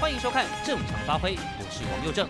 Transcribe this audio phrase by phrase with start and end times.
[0.00, 2.26] 欢迎收看《正常发挥》，我是王佑正。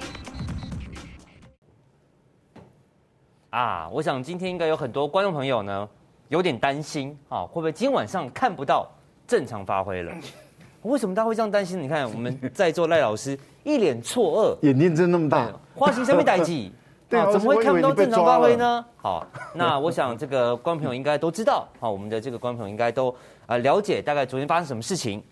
[3.51, 5.89] 啊，我想今天应该有很多观众朋友呢，
[6.27, 8.91] 有点担心啊，会不会今天晚上看不到
[9.25, 10.13] 正常发挥了？
[10.83, 11.81] 为什么大家会这样担心？
[11.81, 16.69] 你看我们在座赖老师 一脸错愕，眼睛睁那么大，花型上面代志。
[17.09, 18.85] 对啊，怎么会看不到正常发挥呢？
[18.97, 23.15] 好，那我想这个观众朋友应该都知道，好，我们的这个观众朋友应该都
[23.47, 25.23] 啊了解大概昨天发生什么事情。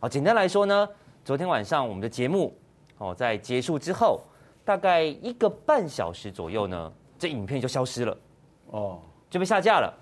[0.00, 0.88] 好，简单来说呢，
[1.24, 2.54] 昨天晚上我们的节目
[2.98, 4.20] 哦在结束之后，
[4.62, 8.16] 大概一个半小时左右呢，这影片就消失了，
[8.66, 9.00] 哦，
[9.30, 9.92] 就被下架了，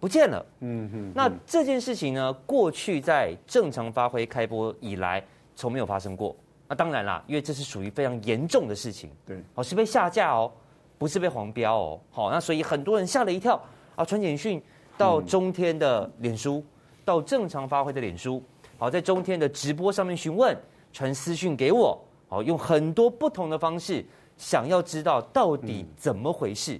[0.00, 0.46] 不见了。
[0.60, 1.12] 嗯哼。
[1.14, 5.22] 那这件事情呢，过去在正常发挥开播以来，
[5.54, 6.34] 从没有发生过。
[6.66, 9.10] 那当然啦，因为这是属于非常严重的事情。
[9.26, 10.50] 对，哦，是被下架哦。
[10.96, 13.60] 不是被黄标哦，好，那所以很多人吓了一跳
[13.96, 14.62] 啊，传简讯
[14.96, 16.64] 到中天的脸书，
[17.04, 18.42] 到正常发挥的脸书，
[18.84, 20.54] 好，在中天的直播上面询问，
[20.92, 21.98] 传私讯给我，
[22.28, 24.04] 好，用很多不同的方式
[24.36, 26.78] 想要知道到底怎么回事，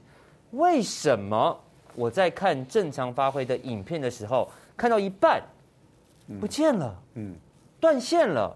[0.50, 1.58] 为什么
[1.94, 5.42] 我在看正常发挥的影片的时候，看到一半
[6.38, 7.34] 不见了，嗯，
[7.80, 8.55] 断线了，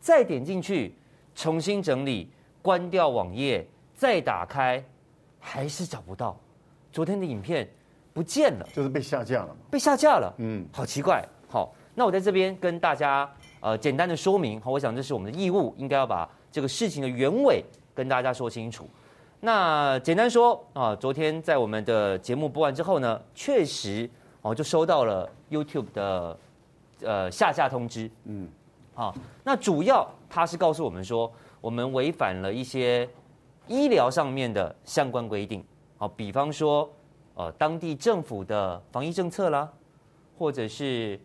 [0.00, 0.92] 再点进去
[1.36, 2.28] 重新整理，
[2.60, 3.64] 关掉网页。
[3.94, 4.84] 再打开，
[5.38, 6.36] 还是找不到，
[6.90, 7.70] 昨天的影片
[8.12, 11.24] 不见了，就是被下架了，被下架了，嗯，好奇怪。
[11.48, 18.88] 好，那我在这边跟大家呃简单的说明，好，我想这是我们的义务，应该要把这个事情的原委跟大家说清楚。
[19.40, 24.08] 那简单说啊，昨天在我们的节目播完之后呢，确实
[24.42, 26.38] 哦就收到了 YouTube 的
[27.02, 28.48] 呃下架通知，嗯，
[28.94, 33.08] 好，那主要他是告诉我们说，我们违反了一些。
[33.68, 35.64] 医疗上面的相关规定，
[35.96, 36.90] 好，比方说，
[37.36, 39.70] 呃，当地政府的防疫政策啦，
[40.36, 41.18] 或者是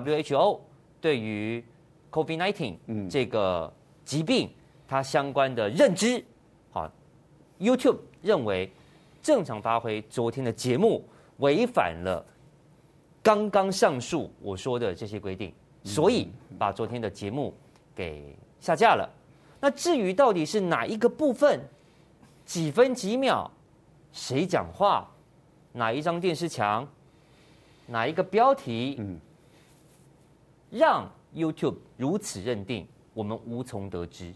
[0.00, 0.60] WHO
[1.00, 1.64] 对于
[2.10, 3.72] COVID-19 这个
[4.04, 4.50] 疾病
[4.86, 6.24] 它相关的认知，
[6.70, 6.90] 好
[7.58, 8.70] ，YouTube 认为
[9.22, 11.04] 正常发挥昨天的节目
[11.38, 12.24] 违反了
[13.22, 16.28] 刚刚上述我说的这些规定，所以
[16.58, 17.54] 把昨天的节目
[17.94, 19.08] 给下架了。
[19.60, 21.58] 那至于到底是哪一个部分，
[22.44, 23.50] 几分几秒，
[24.12, 25.10] 谁讲话，
[25.72, 26.86] 哪一张电视墙，
[27.86, 29.18] 哪一个标题，嗯，
[30.74, 34.34] 让 YouTube 如此认定，我们无从得知，因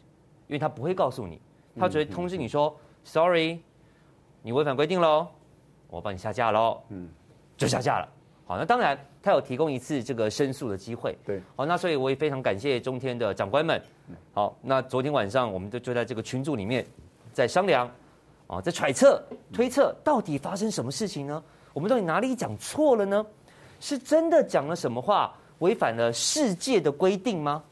[0.50, 1.41] 为他不会告诉你，
[1.76, 3.59] 他只会通知你说，Sorry，
[4.41, 5.26] 你违反规定喽，
[5.88, 7.09] 我帮你下架喽，嗯，
[7.56, 8.09] 就下架了。
[8.47, 13.82] 好，那当然他有提供一次这个申诉的机会，对，好，那所以我也非常感谢中天的长官们，
[14.32, 16.87] 好，那昨天晚上我们就就在这个群组里面
[17.32, 17.91] 在商量，
[18.47, 19.20] 啊，在揣测
[19.53, 21.43] 推测到底发生什么事情呢？
[21.72, 23.26] 我们到底哪里讲错了呢？
[23.81, 27.62] 是真的讲了什么话违反了世界的规定吗？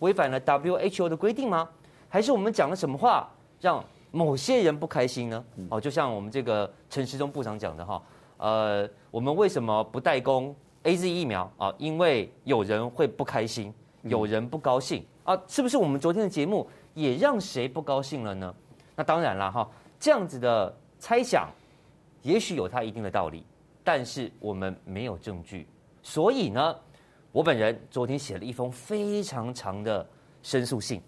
[0.00, 1.68] 违反了 WHO 的规定吗？
[2.08, 3.28] 还是我们讲了什么话
[3.60, 5.44] 让某些人不开心呢？
[5.70, 8.02] 哦，就像我们这个陈时中部长讲的哈。
[8.36, 11.74] 呃，我们为什么不代工 AZ 疫苗啊？
[11.78, 13.72] 因为有人会不开心，
[14.02, 15.76] 有人不高兴啊，是不是？
[15.76, 18.54] 我们昨天的节目也让谁不高兴了呢？
[18.94, 19.68] 那当然了哈，
[19.98, 21.48] 这样子的猜想，
[22.22, 23.44] 也许有它一定的道理，
[23.82, 25.66] 但是我们没有证据，
[26.02, 26.76] 所以呢，
[27.34, 30.08] 我本人昨天写了一封非常长的
[30.40, 31.02] 申诉信，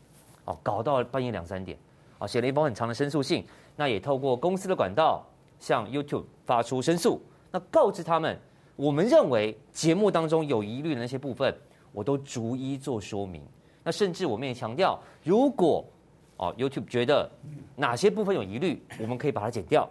[0.45, 1.79] 哦，搞到半夜两三点，
[2.19, 5.25] 啊，写了一封很长的申诉信，那也透过公司的管道。
[5.59, 8.39] 向 YouTube 发出申诉，那告知他们，
[8.75, 11.57] 我们认为节目当中有疑虑的那些部分，
[11.93, 13.41] 我都逐一做说明。
[13.83, 15.83] 那甚至我们也强调，如果
[16.37, 17.31] 哦 YouTube 觉得
[17.75, 19.89] 哪些部分有疑虑，我们可以把它剪掉，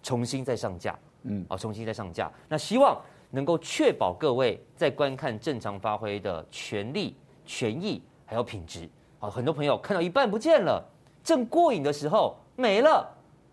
[0.00, 0.96] 重新再上架。
[1.22, 2.30] 嗯，啊，重新再上架。
[2.48, 2.96] 那希望
[3.30, 8.88] 能够确保各位在观看正常发挥的权利、权益还有品质。
[9.18, 10.84] 啊，很多朋友看到一半不见了，
[11.22, 13.08] 正过瘾的时候没了。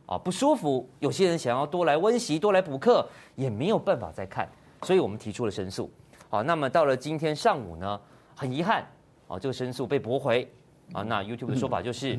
[0.06, 3.06] 啊，不舒服，有些人想要多来温习，多来补课，
[3.36, 4.50] 也没有办法再看，
[4.84, 5.92] 所以我们提出了申诉。
[6.30, 8.00] 好，那么到了今天上午呢，
[8.34, 8.88] 很遗憾，
[9.28, 10.50] 啊，这个申诉被驳回。
[10.94, 12.18] 啊，那 YouTube 的说法就是，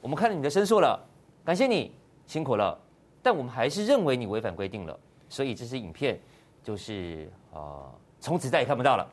[0.00, 0.96] 我们看了你的申诉了，
[1.44, 1.90] 感谢你
[2.28, 2.78] 辛苦了，
[3.20, 4.96] 但我们还是认为你违反规定了，
[5.28, 6.16] 所以这支影片
[6.64, 9.06] 就是呃，从此再也看不到了，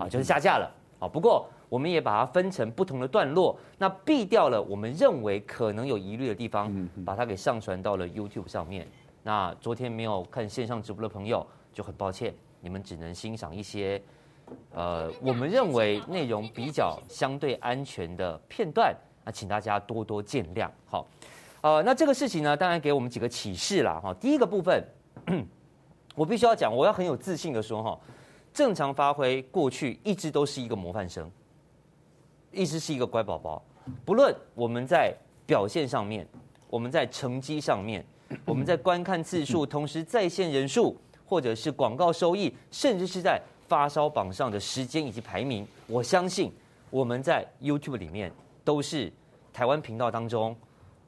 [0.00, 0.68] 啊，就是下架了。
[0.98, 1.46] 啊，不过。
[1.70, 6.70] 我们也把它分成不同的段落，那避掉了我们认为可能有疑虑的地方，
[7.04, 8.86] 把它给上传到了 YouTube 上面。
[9.24, 14.00] 那昨天没有看线上直播的朋友就很抱歉，你们只能欣赏一些，
[14.72, 20.70] 呃，我们认为内容比较相对安全的片段，那请大家多多见谅。
[20.86, 21.08] 好，
[21.62, 23.98] 呃，那这个事情呢，当然给我们几个启示啦。
[24.00, 24.84] 哈，第一个部分，
[26.14, 27.98] 我必须要讲，我要很有自信的说，哈，
[28.52, 31.30] 正常发挥过去一直都是一个模范生。
[32.52, 33.60] 一直是一个乖宝宝。
[34.04, 35.12] 不论我们在
[35.44, 36.24] 表现上面，
[36.70, 38.04] 我们在成绩上面，
[38.46, 40.96] 我们在观看次数， 同时在线人数，
[41.26, 46.52] 或者是广告收益，甚至是在发烧榜上的时间以及排名，我相信
[46.90, 48.30] 我们在 YouTube 里面
[48.62, 49.12] 都是
[49.52, 50.56] 台湾频道当中，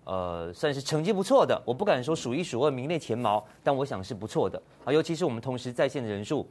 [0.06, 1.60] 呃，算是成绩不错的。
[1.66, 4.92] 我不敢说数一数二、名列前茅，但我想是不错的啊。
[4.92, 6.46] 尤其是我们同时在线的人数，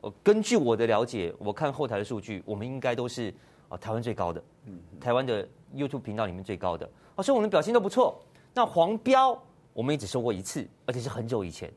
[0.00, 3.32] 呃，根据我的了解，我看后台的数据，我们应该都是
[3.68, 4.42] 啊台湾最高的，
[5.00, 6.84] 台湾的 YouTube 频道里面最高的。
[7.14, 8.20] 啊，所以我们表现都不错。
[8.52, 9.40] 那黄标
[9.72, 11.72] 我们也只收过一次，而且是很久以前。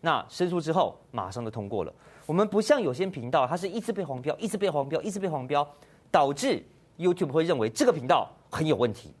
[0.00, 1.92] 那申诉之后马上就通过了。
[2.26, 5.66] 我们不像有些频道，它是一直被黄标，一直被黄标，一直被黄标，
[6.10, 6.60] 导致
[6.98, 9.12] YouTube 会认为这个频道很有问题，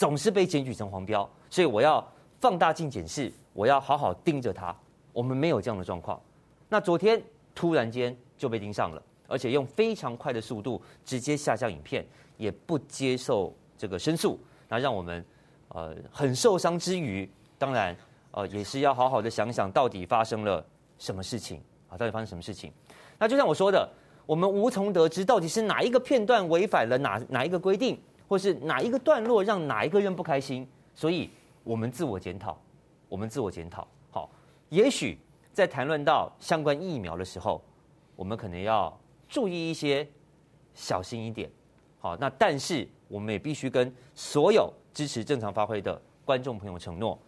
[0.00, 2.02] 总是被检举成黄标，所以我要
[2.40, 4.74] 放大镜检视，我要好好盯着他。
[5.12, 6.18] 我们没有这样的状况。
[6.70, 7.22] 那昨天
[7.54, 12.02] 突然间就被盯上了，而且用非常快的速度直接下架影片，
[12.38, 15.22] 也不接受这个申诉，那让我们。
[15.72, 17.96] 呃，很受伤之余，当然，
[18.32, 20.66] 呃，也是要好好的想想到底发生了
[20.98, 21.94] 什么事情啊？
[21.96, 22.72] 到底发生什么事情？
[23.18, 23.88] 那就像我说的，
[24.26, 27.96] 我们无从得知到底是哪一个片段违反了哪哪一个规定，
[28.30, 31.28] 或是哪一个段落让哪一个人不开心，所以
[31.64, 32.56] 我们自我检讨，
[33.08, 33.84] 我们自我检讨。
[34.12, 34.30] 好，
[34.68, 35.18] 也许
[35.52, 37.60] 在谈论到相关疫苗的时候，
[38.14, 38.96] 我们可能要
[39.28, 40.06] 注意一些，
[40.74, 41.50] 小心一点。
[41.98, 44.72] 好，那但是我们也必须跟所有。
[44.92, 47.18] 支持正常发挥的观众朋友承诺，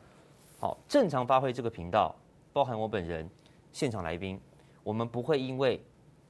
[0.60, 2.14] 好，正常发挥这个频道，
[2.52, 3.28] 包含我本人、
[3.72, 4.38] 现场来宾，
[4.84, 5.80] 我们不会因为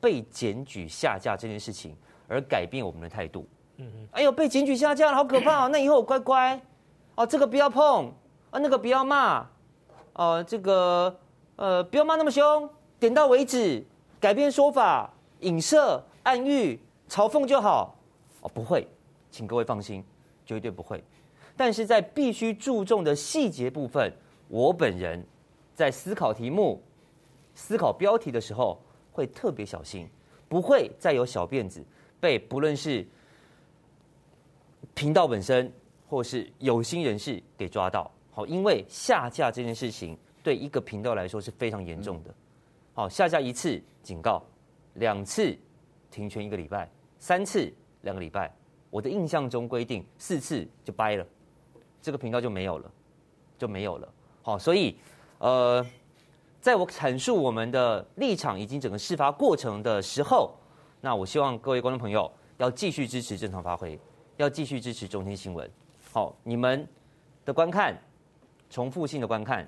[0.00, 1.94] 被检举下架这件事情
[2.26, 3.46] 而改变我们的态度。
[3.76, 4.08] 嗯嗯。
[4.12, 5.69] 哎呦，被检举下架了，好可怕哦！
[5.72, 6.60] 那以后我乖乖，
[7.14, 8.12] 哦，这个不要碰，
[8.50, 9.46] 啊，那个不要骂，
[10.14, 11.14] 哦，这个
[11.56, 13.84] 呃，不要骂那么凶，点到为止，
[14.20, 16.78] 改变说法，影射、暗喻、
[17.08, 17.94] 嘲讽就好。
[18.42, 18.86] 哦，不会，
[19.30, 20.04] 请各位放心，
[20.44, 21.02] 绝对不会。
[21.56, 24.12] 但是在必须注重的细节部分，
[24.48, 25.24] 我本人
[25.74, 26.82] 在思考题目、
[27.54, 28.80] 思考标题的时候
[29.12, 30.08] 会特别小心，
[30.48, 31.84] 不会再有小辫子
[32.19, 33.06] 被不论是
[34.94, 35.72] 频道本身
[36.08, 38.10] 或是有心人士给抓到。
[38.30, 42.34] 好，因为下架这件事情对一个频道来说是非常严重的。
[42.94, 44.42] 好，下架一次警告，
[44.94, 45.56] 两次
[46.10, 47.72] 停权一个礼拜，三次
[48.02, 48.54] 两个礼拜。
[48.90, 51.26] 我的印象中规定四次就掰了。
[52.02, 52.90] 这个频道就没有了，
[53.56, 54.08] 就没有了。
[54.42, 54.96] 好，所以，
[55.38, 55.86] 呃，
[56.60, 60.52] 在我阐述我们的立场以及整个事发过程的时候，
[61.00, 63.98] 那我希望各位观众朋友要继续支持正常发挥，
[64.37, 65.70] 要继续支持中天新闻。
[66.12, 66.87] 好，你们
[67.44, 67.96] 的观看，
[68.70, 69.67] 重复性的观看，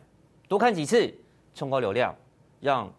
[0.48, 1.12] 多看几次，
[1.54, 2.14] 冲高流量，
[2.60, 2.92] 让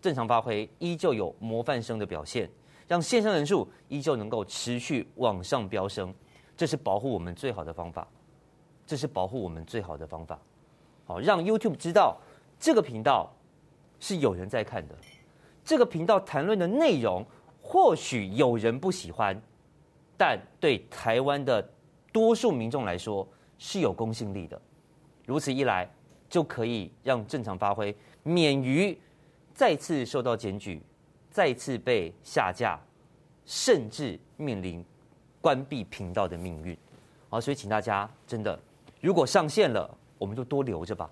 [0.00, 2.50] 正常发挥依旧有模范生的表现，
[2.88, 6.14] 让线上人数依旧能够持续往上飙升，
[6.56, 8.06] 这是保护我们最好的方法。
[8.84, 10.38] 这是保护我们最好的方法，
[11.06, 12.20] 好，让 YouTube 知道
[12.58, 13.32] 这个频道
[14.00, 14.94] 是有人在看的，
[15.64, 17.24] 这个频道谈论的内容
[17.62, 19.40] 或许有人不喜欢，
[20.22, 21.60] 但对台湾的
[22.12, 23.26] 多数民众来说
[23.58, 24.62] 是有公信力的。
[25.26, 25.90] 如此一来，
[26.28, 27.92] 就可以让正常发挥
[28.22, 28.96] 免于
[29.52, 30.80] 再次受到检举，
[31.28, 32.78] 再次被下架，
[33.44, 34.84] 甚至面临
[35.40, 36.78] 关闭频道的命运。
[37.28, 38.56] 好，所以请大家真的。
[39.00, 41.10] 如果上线了，我们就多留着吧，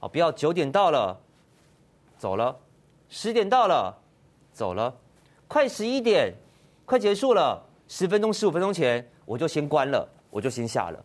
[0.00, 1.16] 好，不要九点到了
[2.18, 2.58] 走了，
[3.08, 3.96] 十点到了
[4.52, 4.92] 走了，
[5.46, 6.34] 快十一点，
[6.84, 11.04] 快结束了，十分钟、十五分钟前我就先关了，我就先下了，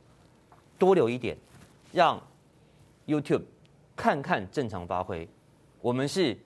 [0.77, 1.36] 多留一点，
[1.92, 2.22] 让
[3.08, 3.42] YouTube
[3.96, 5.27] 看看正常发挥，
[5.82, 6.38] 我们是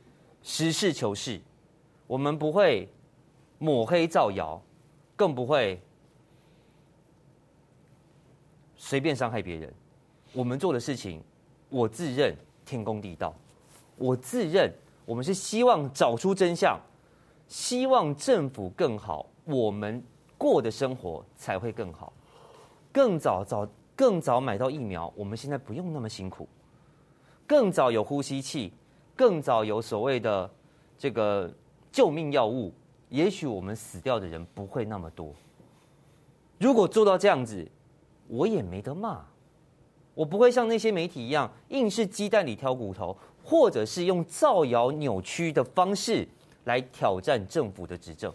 [0.41, 1.41] 实事求是，
[2.07, 2.87] 我们不会
[3.57, 4.59] 抹黑造谣，
[5.17, 5.77] 更不会。
[8.77, 9.73] 随便伤害别人，
[10.31, 11.21] 我们做的事情，
[11.67, 12.33] 我自认
[12.65, 13.35] 天公地道。
[13.97, 14.73] 我自认
[15.05, 16.79] 我们是希望找出真相，
[17.49, 20.01] 希望政府更好，我们
[20.39, 22.11] 过的生活才会更好。
[22.91, 26.49] 更早早更早买到疫苗，我们现在不用那么辛苦。
[27.45, 28.73] 更早有呼吸器，
[29.15, 30.49] 更早有所谓的
[30.97, 31.53] 这个
[31.91, 32.73] 救命药物，
[33.09, 35.31] 也许我们死掉的人不会那么多。
[36.57, 37.69] 如果做到这样子。
[38.31, 39.25] 我也没得骂，
[40.13, 46.27] 我不会像那些媒体一样，硬是鸡蛋里挑骨头，或者是用造谣扭曲的方式
[46.65, 48.31] 来挑战政府的执政。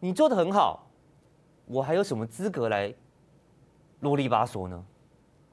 [0.00, 0.85] 你做的很好，
[1.66, 2.92] 我还有什么资格来
[4.00, 4.84] 啰里吧嗦呢？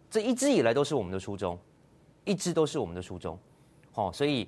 [0.09, 1.57] 这一直以来都是我们的初衷，
[2.23, 3.37] 一直都是我们的初衷。
[3.91, 4.47] 好，所以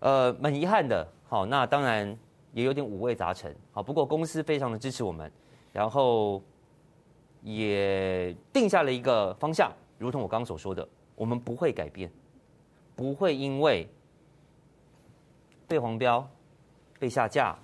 [0.00, 1.06] 呃，蛮遗憾的。
[1.28, 2.18] 好，那当然
[2.52, 3.54] 也有点五味杂陈。
[3.72, 5.30] 好，不过公司非常的支持我们。
[5.72, 6.42] 然后
[7.42, 12.10] 也定下了一个方向，如同我刚刚所说的，我们不会改变，
[12.96, 13.88] 不会因为
[15.68, 16.28] 被黄标、
[16.98, 17.56] 被下架、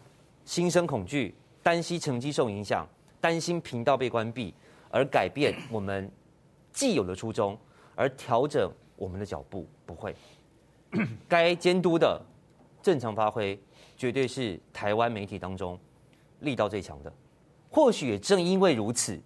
[0.45, 2.87] 心生恐惧、担心成绩受影响、
[3.26, 4.54] 担心频道被关闭
[4.88, 6.09] 而改变我们
[6.73, 7.59] 既有的初衷，
[7.97, 10.14] 而调整我们的脚步，不会。
[11.28, 12.23] 该监督的
[12.80, 13.61] 正常发挥，
[13.97, 15.76] 绝对是台湾媒体当中
[16.38, 17.12] 力道最强的。
[17.68, 19.21] 或许也正因为如此，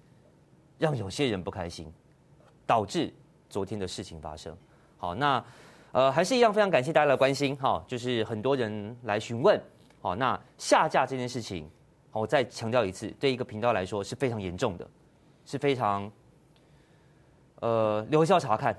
[0.79, 1.93] 让有些人不开心，
[2.67, 3.13] 导致
[3.51, 4.57] 昨天的事情发生。
[4.97, 5.45] 好，那
[5.93, 7.55] 呃还是一样，非常感谢大家的关心。
[7.57, 9.61] 哈，就是很多人来询问。
[10.01, 11.69] 好，那下架这件事情，
[12.13, 14.89] 我再强调一次，对一个频道来说是非常严重的，
[15.47, 16.11] 是非常
[17.61, 18.77] 呃留校察看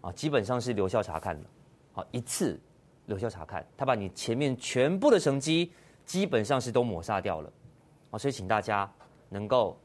[0.00, 1.46] 啊，基本上是留校察看的。
[1.92, 2.58] 好，一次
[3.06, 5.72] 留校察看，他把你前面全部的成绩
[6.04, 7.52] 基本上是都抹杀掉了。
[8.10, 8.88] 啊，所以请大家
[9.28, 9.76] 能够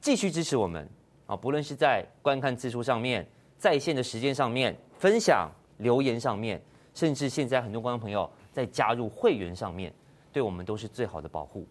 [0.00, 0.88] 继续支持我们
[1.26, 6.60] 啊，不论是在观看次数上面、在线的时间上面、分享留言上面，
[6.94, 9.92] 甚至现在很多观众朋友在加入会员上面，
[10.32, 11.66] 对我们都是最好的保护。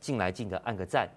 [0.00, 1.08] 进来记得按个赞，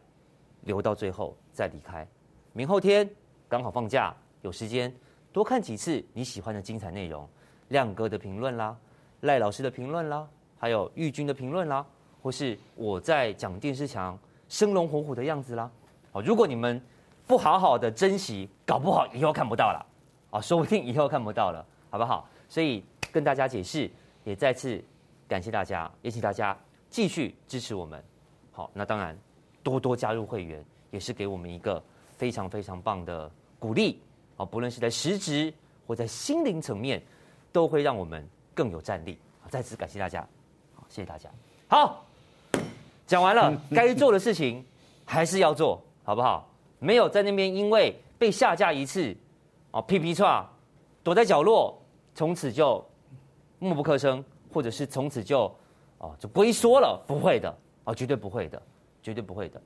[0.62, 2.08] 留到最后再离开。
[2.54, 3.10] 明后天
[3.48, 4.94] 刚好放假，有时间
[5.32, 7.28] 多看几次你喜欢的精彩内容，
[7.70, 8.78] 亮哥的评论啦，
[9.22, 11.86] 赖老师的评论啦，还有玉军的评论啦。
[12.24, 14.16] 或是我在讲电视墙
[14.48, 15.72] 生龙活虎的样子啦，
[16.12, 16.80] 好，如果你们
[17.26, 19.84] 不好好的珍惜，搞不好以后看不到了，
[20.30, 22.30] 啊，说不定以后看不到了，好不好？
[22.48, 23.90] 所以跟大家解释，
[24.24, 24.80] 也再次
[25.28, 26.56] 感谢大家，也请大家
[26.92, 28.04] 继续支持我们。
[28.52, 29.18] 好，那当然
[29.64, 31.82] 多多加入会员，也是给我们一个
[32.18, 33.30] 非常非常棒的
[33.60, 34.00] 鼓励，
[34.38, 35.54] 啊，不论是在实质
[35.88, 37.02] 或在心灵层面，
[37.52, 39.18] 都会让我们更有战力。
[39.50, 40.22] 再次感谢大家，
[40.76, 41.30] 好，谢谢大家，
[41.68, 42.06] 好。
[43.08, 44.66] 讲完了， 该做的事情
[45.04, 46.48] 还是要做，好不好？
[46.80, 49.14] 没有在那边因为被下架一次，
[49.72, 50.50] 哦，屁屁叉，
[51.04, 51.78] 躲在角落，
[52.16, 52.82] 从此就
[53.60, 55.54] 默不吭声，或者是从此就
[55.98, 58.62] 哦就龟缩了，不会的，哦，绝对不会的，
[59.02, 59.62] 绝对不会的。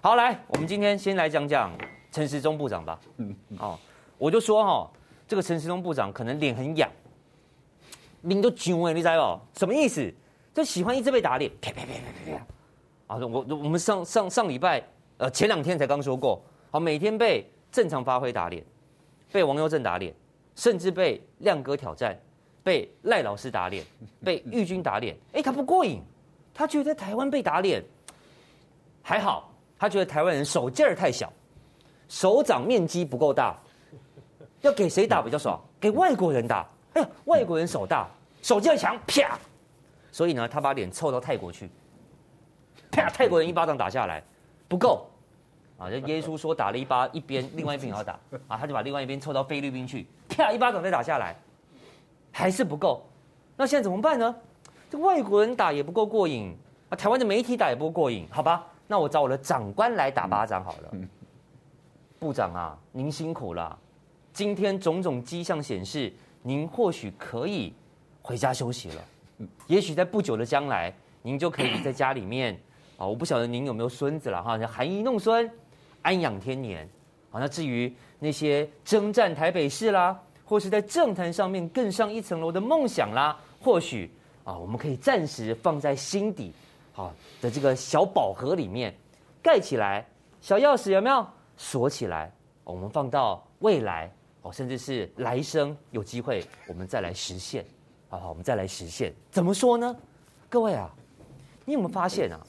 [0.00, 1.70] 好，来，我们今天先来讲讲
[2.10, 3.00] 陈时中部长吧。
[3.18, 3.78] 嗯， 哦，
[4.18, 4.90] 我就说哈、哦，
[5.28, 6.90] 这个陈时中部长可能脸很痒，
[8.22, 9.58] 脸都肿了，你知道不？
[9.60, 10.12] 什么意思？
[10.52, 13.14] 就喜欢一直被打脸，啪啪啪啪啪啪。
[13.14, 14.82] 啊，我我们上上上礼拜，
[15.18, 18.64] 呃，前两天才刚说过，好，每天被正常发挥打脸，
[19.30, 20.14] 被王优正打脸，
[20.56, 22.18] 甚至被亮哥挑战，
[22.62, 23.84] 被赖老师打脸，
[24.24, 26.02] 被玉军打脸，哎，他不过瘾，
[26.54, 27.82] 他觉得台湾被打脸
[29.02, 31.32] 还好，他觉得台湾人手劲儿太小，
[32.08, 33.58] 手掌面积不够大，
[34.60, 35.60] 要给谁打比较爽？
[35.80, 38.08] 给外国人打，哎呀，外国人手大，
[38.42, 39.38] 手劲儿强，啪，
[40.10, 41.70] 所以呢，他把脸凑到泰国去。
[42.90, 43.08] 啪！
[43.08, 44.22] 泰国人一巴掌打下来，
[44.68, 45.08] 不够
[45.78, 45.88] 啊！
[45.88, 48.12] 这耶稣说打了一巴一边， 另外一边也要打
[48.46, 48.58] 啊！
[48.58, 50.52] 他就把另外一边凑到菲律宾去，啪！
[50.52, 51.34] 一巴掌再打下来，
[52.30, 53.02] 还是不够。
[53.56, 54.36] 那现在怎么办呢？
[54.92, 56.54] 这外国人打也不够过瘾
[56.90, 56.92] 啊！
[56.94, 58.66] 台湾的媒体打也不够过瘾，好吧？
[58.86, 60.92] 那我找我的长官来打巴掌好了。
[62.18, 63.78] 部长啊，您辛苦了。
[64.34, 67.72] 今天种种迹象显示，您或许可以
[68.20, 69.48] 回家休息了。
[69.66, 72.52] 也许在不久的将来，您就可以在家里面。
[72.98, 75.50] 啊，我不晓得您有没有孙子了哈，含饴弄孙，
[76.02, 76.86] 安养天年。
[77.30, 84.10] 啊，那至于那些征战台北市啦，或是在政坛上面更上一层楼的梦想啦，或许
[84.44, 86.52] 啊，我们可以暂时放在心底，
[86.92, 88.94] 好的这个小宝盒里面
[89.42, 90.06] 盖起来，
[90.40, 92.32] 小钥匙有没有锁起来？
[92.64, 94.10] 我们放到未来
[94.42, 97.64] 哦，甚至是来生有机会，我们再来实现。
[98.08, 99.12] 好好，我们再来实现。
[99.30, 99.96] 怎么说呢？
[100.48, 100.90] 各位啊，
[101.64, 102.40] 你有没有发现啊？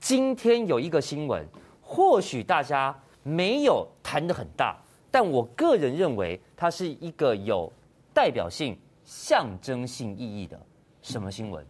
[0.00, 1.46] 今天有一个新闻，
[1.80, 4.76] 或许大家没有谈的很大，
[5.10, 7.72] 但我个人认为它是一个有
[8.12, 10.60] 代表性、象征性意义的
[11.06, 11.64] 什么新闻？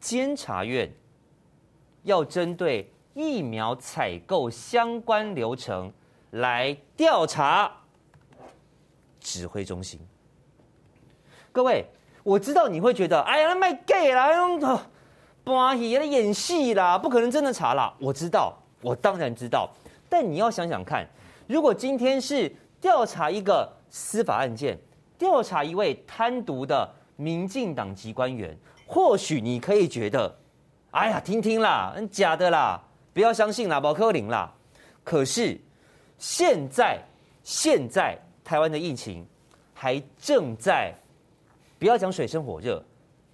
[0.00, 0.90] 监察院
[2.02, 5.92] 要针对疫苗采购相关流程
[6.30, 7.70] 来调查
[9.20, 10.00] 指挥中心。
[11.52, 11.84] 各位，
[12.22, 14.86] 我知道你会觉得，哎呀，那卖 gay 啦，
[15.44, 17.94] 哇，也在演戏啦，不可能真的查啦。
[18.00, 19.70] 我知道，我当然知道，
[20.08, 21.06] 但你要想想看，
[21.46, 24.78] 如果今天是调查一个司法案件，
[25.18, 28.56] 调查一位贪渎的民进党籍官员，
[28.86, 30.34] 或许你可以觉得，
[30.92, 32.80] 哎呀，听听啦，假的啦，
[33.12, 34.54] 不要相信啦，宝科林啦。
[35.02, 35.60] 可是
[36.18, 36.98] 现在，
[37.42, 39.26] 现在台湾的疫情
[39.74, 40.94] 还正在，
[41.78, 42.82] 不要讲水深火热，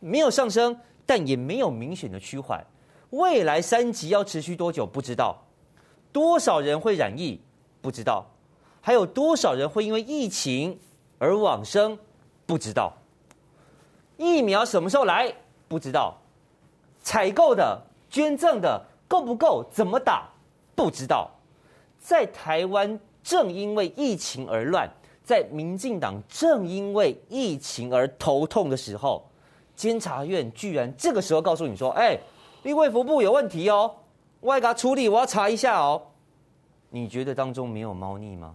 [0.00, 0.76] 没有上升。
[1.06, 2.64] 但也没有明显的趋缓，
[3.10, 4.86] 未来三级要持续多久？
[4.86, 5.38] 不知道。
[6.12, 7.38] 多少人会染疫？
[7.82, 8.24] 不知道。
[8.80, 10.80] 还有多少人会因为疫情
[11.24, 11.98] 而往生？
[12.44, 12.92] 不知道。
[14.18, 15.32] 疫苗什么时候来？
[15.66, 16.14] 不知道。
[17.00, 18.78] 采购的、捐赠的
[19.08, 19.64] 够不够？
[19.72, 20.28] 怎么打？
[20.74, 21.30] 不知道。
[21.98, 24.86] 在台湾正因为疫情而乱，
[25.24, 29.26] 在民进党正因为疫情而头痛的时候，
[29.74, 32.18] 监察院居然这个时候告诉你说：“哎，
[32.64, 33.90] 立卫福部有问题哦，
[34.40, 36.02] 我要给他处理，我要查一下哦。”
[36.92, 38.54] 你觉得当中没有猫腻吗？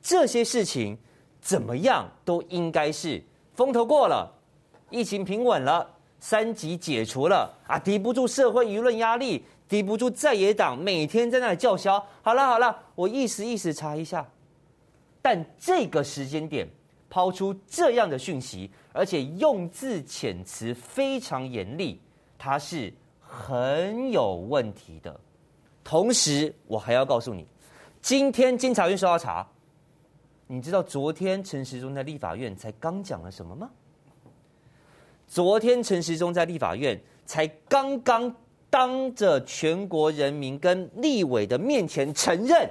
[0.00, 0.96] 这些事情
[1.40, 3.22] 怎么样都应该是
[3.54, 4.30] 风头过了，
[4.90, 5.88] 疫情平稳了，
[6.20, 9.44] 三级解除了啊，抵不住社会舆论压力。
[9.68, 12.02] 抵不住在野党每天在那里叫嚣。
[12.22, 14.26] 好了好了，我意思意思查一下。
[15.20, 16.66] 但这个时间点
[17.10, 22.00] 抛出这样的讯息，而且用字遣词非常严厉，
[22.38, 22.90] 它是
[23.20, 25.20] 很有问题的。
[25.84, 27.46] 同时，我还要告诉你，
[28.00, 29.46] 今天监察院说要查，
[30.48, 33.70] 你知道昨天陈时中在立法院才刚讲了什么吗？
[35.28, 38.34] 昨天陈时中在立法院才刚刚。
[38.70, 42.68] 当着全国人民跟立委的面前承认，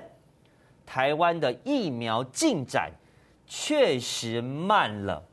[0.85, 2.91] 台湾的疫苗进展
[3.47, 5.27] 确实慢了。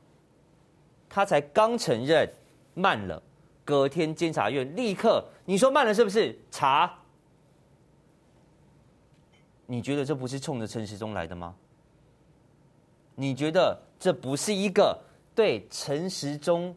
[1.06, 2.26] 他才刚承认
[2.72, 3.22] 慢了，
[3.62, 6.34] 隔天监察院立刻，你说慢了是不是？
[6.50, 6.90] 查？
[9.66, 11.54] 你觉得这不是冲着陈时中来的吗？
[13.14, 14.98] 你觉得这不是一个
[15.34, 16.74] 对陈时中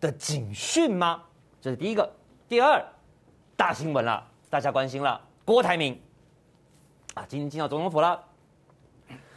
[0.00, 1.22] 的警讯吗？
[1.60, 2.10] 这是第一个。
[2.48, 2.84] 第二。
[3.56, 5.20] 大新闻了，大家关心了。
[5.44, 6.00] 郭台铭
[7.12, 8.18] 啊，今天进到总统府了。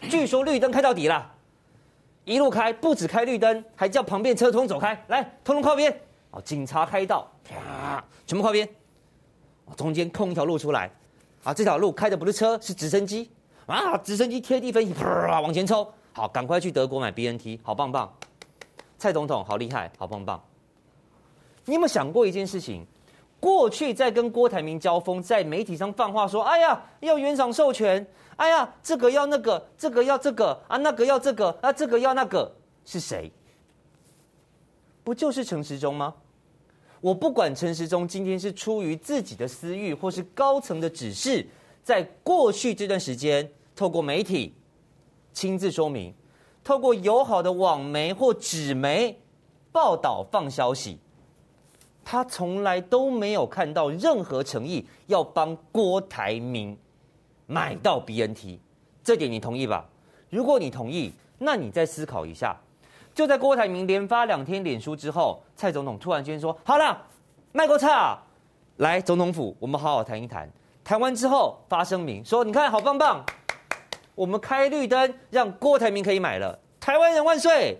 [0.09, 1.29] 据说绿灯开到底了，
[2.23, 5.93] 一路开，不止开绿灯，还叫旁边车通走开，来，通通靠边。
[6.31, 8.65] 哦，警察开道，啪，全部靠边。
[9.75, 10.89] 中间空一条路出来，
[11.43, 13.29] 啊，这条路开的不是车，是直升机。
[13.65, 15.85] 啊，直升机贴地分析，啪，往前冲。
[16.13, 18.11] 好，赶快去德国买 BNT，好棒棒。
[18.97, 20.41] 蔡总统好厉害，好棒棒。
[21.65, 22.85] 你有没有想过一件事情？
[23.39, 28.05] 过去在跟郭台铭交锋，在媒体上放话说：“哎呀，要原厂授权，
[28.37, 32.49] 哎呀，这个要那个，这个要这个啊，那个要这个啊，这个要那个，
[32.85, 33.29] 是谁？
[35.03, 36.13] 不就是陈时中吗？
[37.01, 41.45] 我不管陈时中今天是出于自己的私欲，或是高层的指示，
[41.83, 44.53] 在过去这段时间，透过媒体
[45.33, 46.13] 亲自说明，
[46.63, 49.19] 透过友好的网媒或纸媒
[49.71, 50.99] 报道放消息。”
[52.05, 56.77] 他从来都没有看到任何诚意要帮郭台铭
[57.47, 58.59] 买到 BNT，
[59.01, 59.85] 这点你同意吧？
[60.29, 62.55] 如果你同意，那你再思考一下。
[63.15, 67.05] 就在郭台铭连发两天脸书之后，蔡总统突然间说：“好了，
[67.53, 68.19] 卖国差，
[68.77, 70.51] 来总统府，我们好好谈一谈。”
[70.83, 73.23] 谈完之后发声明说：“你看好棒棒，
[74.15, 76.57] 我们开绿灯，让郭台铭可以买了。
[76.79, 77.77] 台湾人万岁，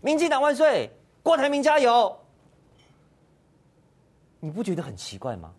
[0.00, 0.90] 民进党万岁，
[1.22, 2.16] 郭台铭加油。”
[4.40, 5.52] 你不觉得很奇怪吗？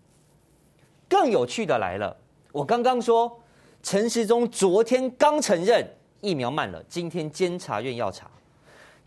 [1.08, 2.16] 更有趣的来了，
[2.52, 3.40] 我刚刚说
[3.82, 5.88] 陈时中昨天刚承认
[6.20, 8.30] 疫苗慢了，今天监察院要查。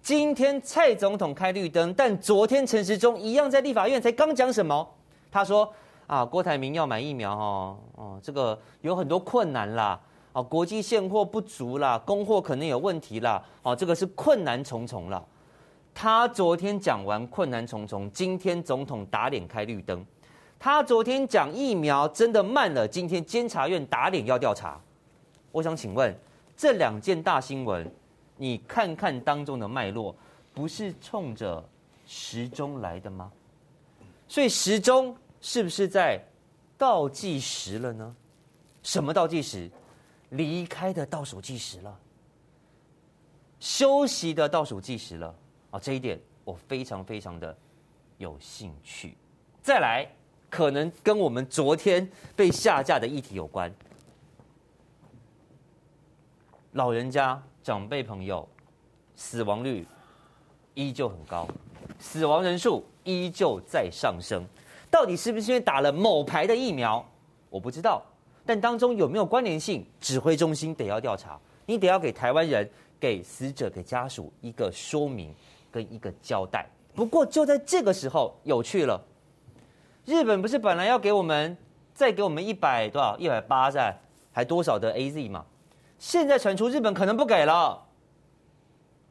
[0.00, 4.88] 今天蔡总统开绿灯，但昨天陈时中一样在立法院才刚讲什么？
[5.30, 5.70] 他说
[6.06, 10.00] 啊，郭台铭要买疫苗哦，哦，这个有很多困难啦，
[10.36, 15.26] 啊，国际现货不足啦，供货可能有问题啦，哦，这个是困难重重了。
[15.94, 20.04] 他昨天讲完困难重重，今天总统打脸开绿灯。
[20.58, 24.78] 他昨天讲疫苗真的慢了，今天监察院打脸要调查。
[25.52, 26.14] 我想请问，
[26.54, 27.90] 这两件大新闻，
[28.36, 30.14] 你看看当中的脉络，
[30.52, 31.66] 不是冲着
[32.04, 33.32] 时钟来的吗？
[34.28, 36.20] 所以时钟是不是在
[36.76, 38.14] 倒计时了呢？
[38.82, 39.70] 什么倒计时？
[40.30, 41.98] 离开的倒数计时了，
[43.60, 45.34] 休息的倒数计时了
[45.70, 45.78] 啊。
[45.78, 47.56] 这一点我非常非常的
[48.18, 49.16] 有兴趣。
[49.62, 50.06] 再来，
[50.50, 53.72] 可能跟我们昨天被下架的议题有关。
[56.72, 58.46] 老人家、长辈朋友
[59.14, 59.86] 死亡率
[60.74, 61.48] 依旧很高，
[61.98, 64.44] 死亡人数依旧在上升。
[64.90, 67.04] 到底是不是因为打了某牌的疫苗？
[67.48, 68.02] 我不知道。
[68.46, 69.84] 但当中有没有关联性？
[70.00, 75.34] 指挥中心得要调查，你得要给台湾人、给死者、给家属一个说明。
[75.68, 76.64] 跟一个交代。
[76.94, 78.98] 不过就在这个时候，有趣了。
[80.06, 81.54] 日本不是本来要给我们
[81.92, 83.94] 再给我们一百多少一百八在
[84.32, 85.44] 还多少的 AZ 吗？
[85.98, 87.82] 现在传出日本可能不给了。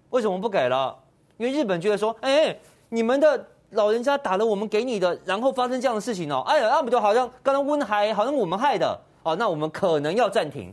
[0.10, 0.98] 为什么不给了？
[1.38, 2.58] 因为日本觉得说，哎，
[2.90, 10.72] 你们的老人家打了我们给你的，然后发生这样的事情哦，哎呀，那不就好像刚刚温海好像我们害的哦，那我们可能要暂停，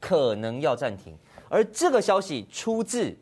[0.00, 1.14] 可能要暂停。
[1.50, 3.14] 而这个消息出自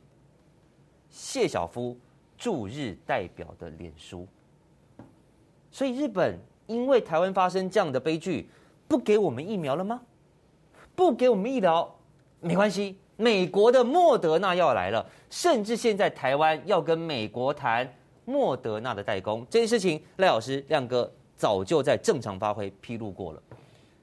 [1.11, 1.99] 谢晓夫
[2.39, 4.27] 驻日代表的脸书，
[5.73, 8.49] 所以日本因为台湾发生这样的悲剧，
[8.87, 10.01] 不给我们疫苗了吗？
[10.95, 11.93] 不给我们疫苗
[12.41, 17.93] 没关系，美国的莫德纳要来了，甚至现在台湾要跟美国谈。
[18.27, 23.43] 莫德纳的代工这件事情，赖老师亮哥早就在正常发挥披露过了，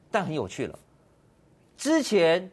[0.10, 0.78] 但很有趣了。
[1.76, 2.50] 之前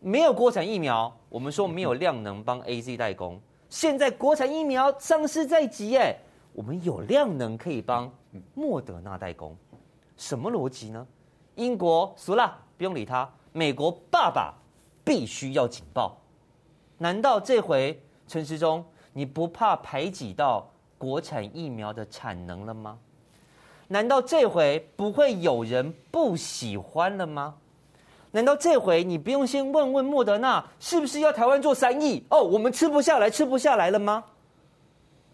[0.00, 6.16] 没有国产疫苗，我们说没有量能帮 AZ 代工，现在国产疫苗上市在即，哎，
[6.52, 8.12] 我们有量能可以帮
[8.54, 9.56] 莫德纳代工，
[10.16, 11.06] 什么逻辑呢？
[11.54, 14.54] 英国俗了，不用理他，美国爸爸
[15.04, 16.16] 必须要警报，
[16.98, 20.70] 难道这回陈时中你不怕排挤到？
[20.96, 22.98] 国产疫苗的产能了吗？
[23.88, 27.54] 难道这回不会有人不喜欢了吗？
[28.32, 32.24] 难道这回你不用先问问莫德纳是不是要台湾做三亿？
[32.30, 34.24] 哦，我们吃不下来，吃不下来了吗？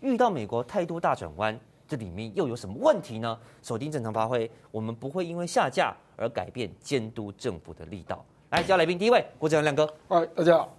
[0.01, 1.59] 遇到美国态度大转弯，
[1.89, 3.39] 这里面又有什么问题呢？
[3.63, 8.25] 锁定正常发挥，我们不会因为下架而改变监督政府的力道。
[8.51, 10.77] 来，叫来宾第一位，郭正亮哥，嗨，大家好，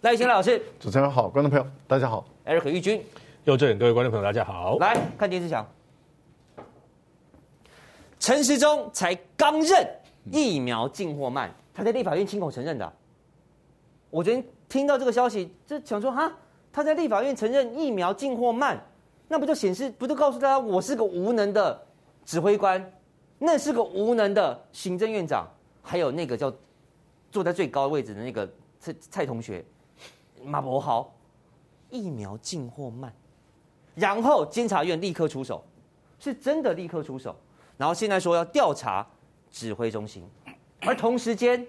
[0.00, 3.04] 赖清德老师，主持人好，观众朋友大家好，Eric 玉军。
[3.44, 4.78] 又正，各位观众朋友，大家好。
[4.78, 5.64] 来看电视墙，
[8.24, 9.86] 陈时中才刚认
[10.32, 12.90] 疫苗进货慢，他在立法院亲口承认的。
[14.08, 16.32] 我昨天听到这个消息，就想说哈，
[16.72, 18.82] 他在立法院承认疫苗进货慢，
[19.28, 21.78] 那不就显示，不就告诉大家我是个无能的
[22.24, 22.90] 指挥官，
[23.38, 25.46] 那是个无能的行政院长，
[25.82, 26.50] 还有那个叫
[27.30, 29.62] 坐在最高位置的那个蔡蔡同学
[30.42, 31.14] 马博豪，
[31.90, 33.12] 疫苗进货慢。
[33.94, 35.62] 然后监察院立刻出手，
[36.18, 37.36] 是真的立刻出手。
[37.76, 39.06] 然后现在说要调查
[39.50, 40.24] 指挥中心，
[40.80, 41.66] 而同时间，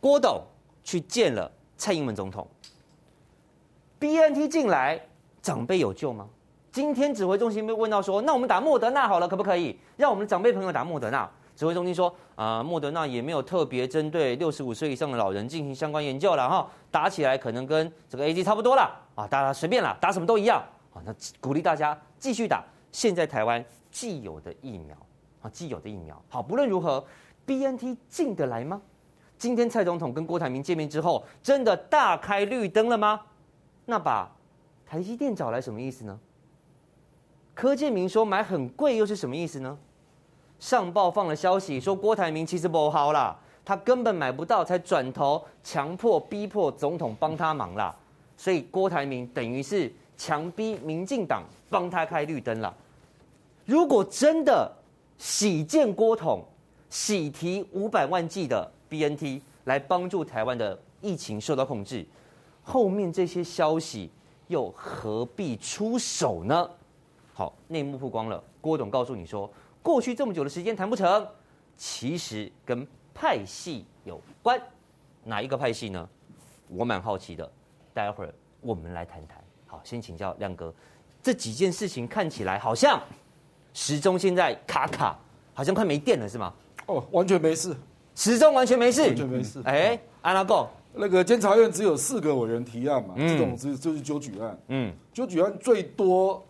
[0.00, 0.42] 郭董
[0.82, 2.46] 去见了蔡英文总统。
[3.98, 5.00] BNT 进来，
[5.40, 6.28] 长辈有救吗？
[6.70, 9.78] 今天指挥中心被问到说，那我们打莫德纳好了，可不可以？
[9.96, 11.30] 让我们的长辈朋友打莫德纳。
[11.56, 20.60] 指挥中心说，啊、莫德纳也没有特别针对六十五岁以上的老人进行相关研究了哈，打起来可能跟这个 AZ 差不多了啊，大家随便啦，打什么都一样。
[20.92, 24.96] 啊，那鼓励大家继续打现在台湾既有的疫苗
[25.40, 26.20] 啊，既有的疫苗。
[26.28, 27.02] 好，不论如何
[27.46, 28.82] ，BNT 进得来吗？
[29.38, 33.20] 今天蔡总统跟郭台铭见面之后，真的大开绿灯了吗？
[33.86, 34.28] 那把
[34.84, 36.18] 台积电找来什么意思呢？
[37.54, 39.78] 柯建铭说买很贵又是什么意思呢？
[40.58, 47.94] 上报放了消息说郭台铭其实不好啦，他根本买不到，才转头强迫逼迫总统帮他忙啦。
[48.36, 49.92] 所以郭台铭等于是。
[50.16, 52.72] 强逼民进党帮他开绿灯了。
[53.64, 54.70] 如果真的
[55.16, 56.44] 喜见郭统
[56.90, 62.06] 喜提五百万剂的 BNT 来帮助台湾的疫情受到控制，
[62.62, 64.10] 后面这些消息
[64.48, 66.70] 又何必出手呢？
[67.32, 69.50] 好，内幕曝光了，郭董告诉你说，
[69.82, 71.26] 过去这么久的时间谈不成，
[71.76, 74.60] 其实跟派系有关。
[75.24, 76.08] 哪一个派系呢？
[76.68, 77.50] 我蛮好奇的，
[77.92, 79.42] 待会儿我们来谈谈。
[79.66, 80.72] 好，先请教亮哥，
[81.22, 83.02] 这几件事情看起来好像
[83.74, 85.18] 时钟现在卡卡，
[85.52, 86.50] 好像快没电了，是吗？
[86.86, 87.76] 哦，完全没事，
[88.14, 89.60] 时钟完全没事，完全没事。
[89.64, 96.42] 哎，安拉贡，那个监察院只有四个委员提案嘛，嗯、这种是就是纠举案，嗯，纠举案最多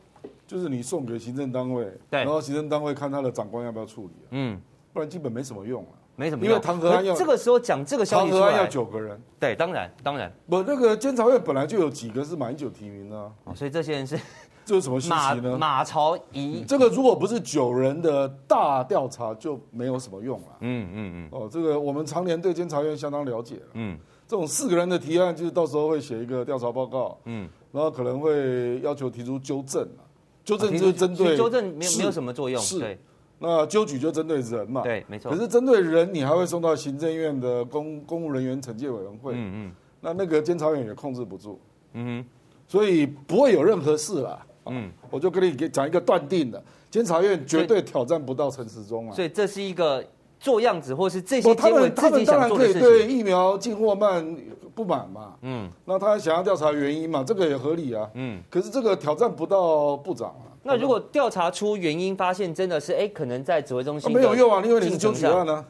[0.47, 4.61] 就是你送给行政单位，对，然后行政单位看他的长官要不要处理，嗯，
[4.93, 6.05] 不然基本没什么用啊。
[6.17, 9.21] 没什么用，因为弹劾案要这个时候讲这个消息出来，弹劾案要九个人。
[9.41, 10.33] 对，当然当然。
[10.49, 14.17] 不，那个监察院本来就有几个是马英九提名的啊，所以这些人是
[14.65, 15.59] 这是什么信息呢？
[15.59, 20.57] 马朝仪，这个如果不是九人的大调查，就没有什么用了。
[20.61, 21.29] 嗯嗯嗯。
[21.31, 23.63] 哦，这个我们常年对监察院相当了解了。
[23.75, 23.99] 嗯。
[24.27, 27.19] 这种四个人的提案，就是到时候会写一个调查报告。
[27.27, 27.49] 嗯。
[27.73, 30.03] 然后可能会要求提出纠正啊，
[30.45, 32.61] 纠正就是针对纠正没有没有什么作用。
[32.63, 32.79] 是。
[32.79, 32.99] 对。
[33.39, 35.31] 那纠举就针对人嘛，对，没错。
[35.31, 39.73] 可是针对人，你还会送到行政院的公公务人员惩戒委员会，嗯嗯。
[40.01, 41.61] 那那个监察院也控制不住，
[41.93, 42.29] 嗯哼。
[42.67, 44.91] 所以不会有任何事啦，嗯。
[45.11, 49.15] 我就跟你讲一个断定的，监察院绝对挑战不到陈时中啊。
[49.15, 50.05] 所以这是一个
[50.39, 54.37] 做样子，或是这些他们他们当然可以对疫苗进货慢
[54.75, 55.71] 不满嘛，嗯。
[55.85, 58.41] 那他想要调查原因嘛，这个也合理啊，嗯。
[58.51, 60.51] 可是这个挑战不到部长啊。
[60.67, 65.65] 那如果调查出原因，发现真的是哎，可能在指挥中心、啊、没有用啊，因为你是纠举案呢，啊，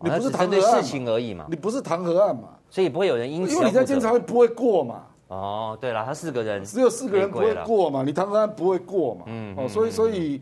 [0.00, 3.54] 你不是弹劾案事情而已嘛，你不是弹劾案嘛，所以不会有人因此。
[3.54, 10.40] 因为你在监察会不会过嘛，哦，对了，他四个人只有四个人不会过嘛，你唐山不会过嘛，嗯，哦，所以所以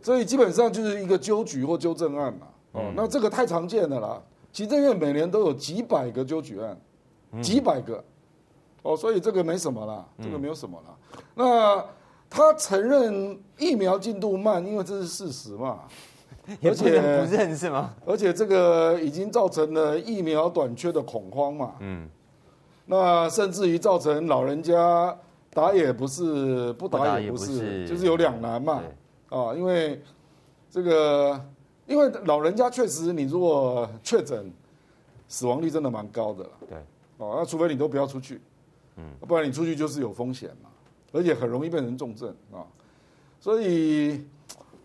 [0.00, 4.18] 所以基本上就是一个纠举或纠正案嘛，哦，那这个太常见的啦，
[4.50, 8.02] 行政院每年都有几百个纠举案，几百个，
[8.82, 10.94] 哦，所以这个没什么啦，这个没有什么啦。
[11.34, 11.84] 那
[12.30, 15.80] 他承认疫苗进度慢，因为这是事实嘛，
[16.64, 17.94] 而且不认是吗？
[18.06, 22.08] 而且这个已经造成了疫苗短缺的恐慌嘛，嗯。
[22.86, 25.16] 那甚至于造成老人家
[25.50, 28.82] 打也不是，不打也不是，不不是就是有两难嘛。
[29.30, 30.00] 啊，因为
[30.70, 31.40] 这个，
[31.86, 34.52] 因为老人家确实，你如果确诊，
[35.28, 36.50] 死亡率真的蛮高的了。
[36.68, 36.78] 对。
[37.16, 38.40] 哦，那除非你都不要出去，
[38.96, 40.68] 嗯，不然你出去就是有风险嘛，
[41.12, 42.66] 而且很容易变成重症啊。
[43.40, 44.24] 所以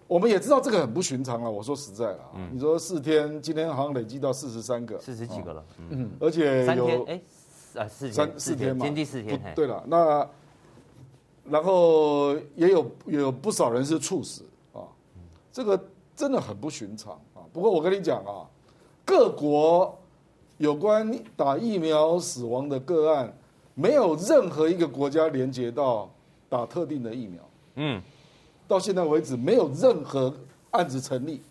[0.07, 1.49] 我们也知道这个很不寻常啊。
[1.49, 7.19] 我说实在了，嗯，你说四天，今天好像累积到四十三个，四十几个了，嗯，而且有哎。
[7.75, 9.39] 啊，四三四天嘛，今天第四天。
[9.55, 10.27] 对了，那
[11.45, 14.87] 然后也有有不少人是猝死啊，
[15.51, 15.79] 这个
[16.15, 17.41] 真的很不寻常啊。
[17.51, 18.47] 不过我跟你讲啊，
[19.03, 19.97] 各国
[20.57, 23.33] 有关打疫苗死亡的个案，
[23.73, 26.09] 没有任何一个国家连接到
[26.47, 27.49] 打特定的疫苗。
[27.75, 28.01] 嗯，
[28.67, 30.33] 到现在为止，没有任何
[30.71, 31.41] 案子成立。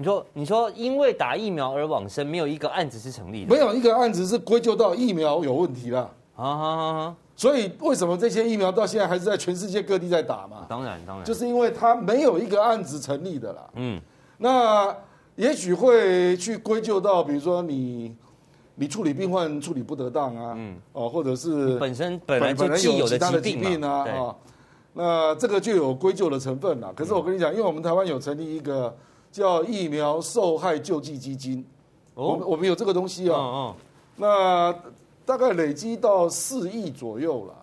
[0.00, 6.10] 你说，你说因为打疫苗而往生，没有一个案子是成立的，没有一个案子是归咎到疫苗有问题了。
[6.36, 7.16] 啊哈哈哈！
[7.36, 10.64] 所以为什么这些疫苗到现在还是在全世界各地在打嘛？
[10.66, 13.68] 当然，当然，就是因为它没有一个案子成立的啦。
[13.74, 14.00] 嗯，
[14.38, 14.96] 那
[15.36, 18.16] 也许会去归咎到，比如说你
[18.76, 24.36] 你处理病患处理不得当啊，嗯，哦，或者是本身本来就既有的疾病啊，啊，
[24.94, 26.90] 那这个就有归咎的成分了。
[26.94, 28.96] 可是我跟你讲，因为我们台湾有成立一个。
[29.30, 31.64] 叫疫苗受害救济基金，
[32.14, 33.74] 我们我们有这个东西啊，
[34.16, 34.74] 那
[35.24, 37.54] 大概累积到四亿左右了，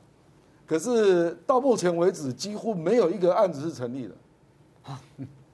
[0.66, 4.16] 可是到目前为止几乎没有一个案子是成立的，
[4.84, 5.02] 啊，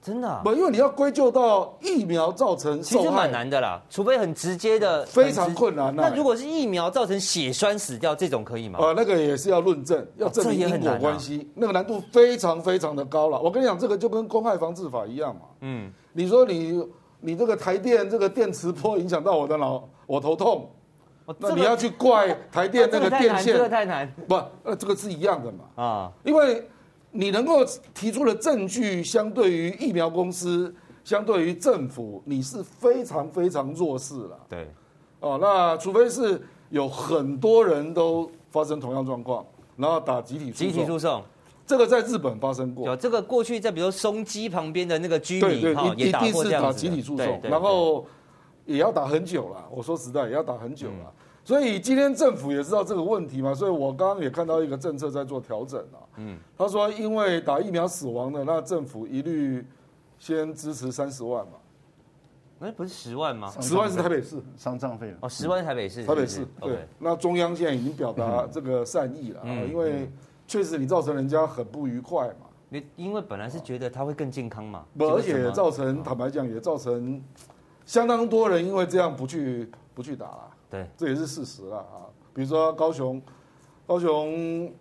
[0.04, 0.40] 真的？
[0.44, 5.96] 不，因为你要归咎到疫苗造成受害，其实蛮难的啦，除非很直接的，非常困难。
[5.96, 8.78] 那如果是疫苗造成血栓死掉这种可以吗？
[8.82, 13.40] 呃，那个也是要论证，要证明因果关系，那个难度非常非常的高了。
[13.40, 15.90] 我跟你讲，这个就跟公害防治法一样嘛，嗯。
[16.12, 16.86] 你说你
[17.20, 20.70] 你这个台电这个电磁波影响到我的脑，我头痛，
[21.38, 23.54] 那你要去怪台电那个电线？
[23.54, 24.06] 这个太难。
[24.28, 25.82] 不，呃，这个是一样的嘛。
[25.82, 26.62] 啊，因为
[27.16, 30.74] 你能够提出的证据，相对于疫苗公司，
[31.04, 34.38] 相对于政府，你是非常非常弱势了。
[34.48, 34.68] 对。
[35.20, 39.46] 哦，那除非是有很多人都发生同样状况，
[39.76, 41.22] 然后打集体集体诉讼。
[41.64, 48.04] 这个在日本发生过，有这个过去在比如松基旁边的那个居民哈，也打过这样子，集体诉讼，然后
[48.66, 49.64] 也要打很久了。
[49.70, 51.12] 我说实在，也要打很久了。
[51.44, 56.00] 所以今天政府也知道这个问题嘛，所以我刚刚也看到一个政策在做调整啊。
[56.16, 59.64] 嗯，他说因为打疫苗死亡的，那政府一律
[60.18, 61.52] 先支持三十万嘛。
[62.60, 63.52] 哎，不是十万吗？
[63.60, 66.88] 十万是台北市丧葬费哦，十万是台北市，台北市对。
[66.98, 70.10] 那中央现在已经表达这个善意了啊，因为。
[70.46, 72.46] 确实，你造成人家很不愉快嘛？
[72.68, 77.18] 你因为本来是觉得他会更健康嘛，不，而且造成坦白讲，也造成
[77.86, 80.53] 相当多人因为这样不去不去打了。
[80.74, 82.10] 对，这也是事实了啊。
[82.34, 83.22] 比如说高雄，
[83.86, 84.72] 高雄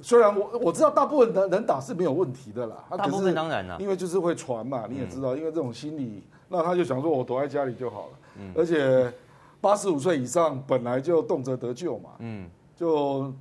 [0.00, 8.12] 虽然我我知道大部分的人打是没有问题的啦，大部分当然了，因为就是会传嘛，你也知道，因为这种心理，那他就想说我躲在家里就好了。
[8.36, 9.12] 嗯，而且
[9.60, 12.10] 八十五岁以上本来就动辄得救嘛。
[12.18, 13.32] 嗯，就。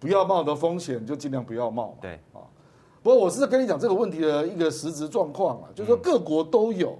[0.00, 1.98] 不要冒的风险就尽量不要冒。
[2.00, 2.38] 对啊，
[3.02, 6.96] 不过我是跟你讲这个问题的一个实质状况啊，就是说各国都有，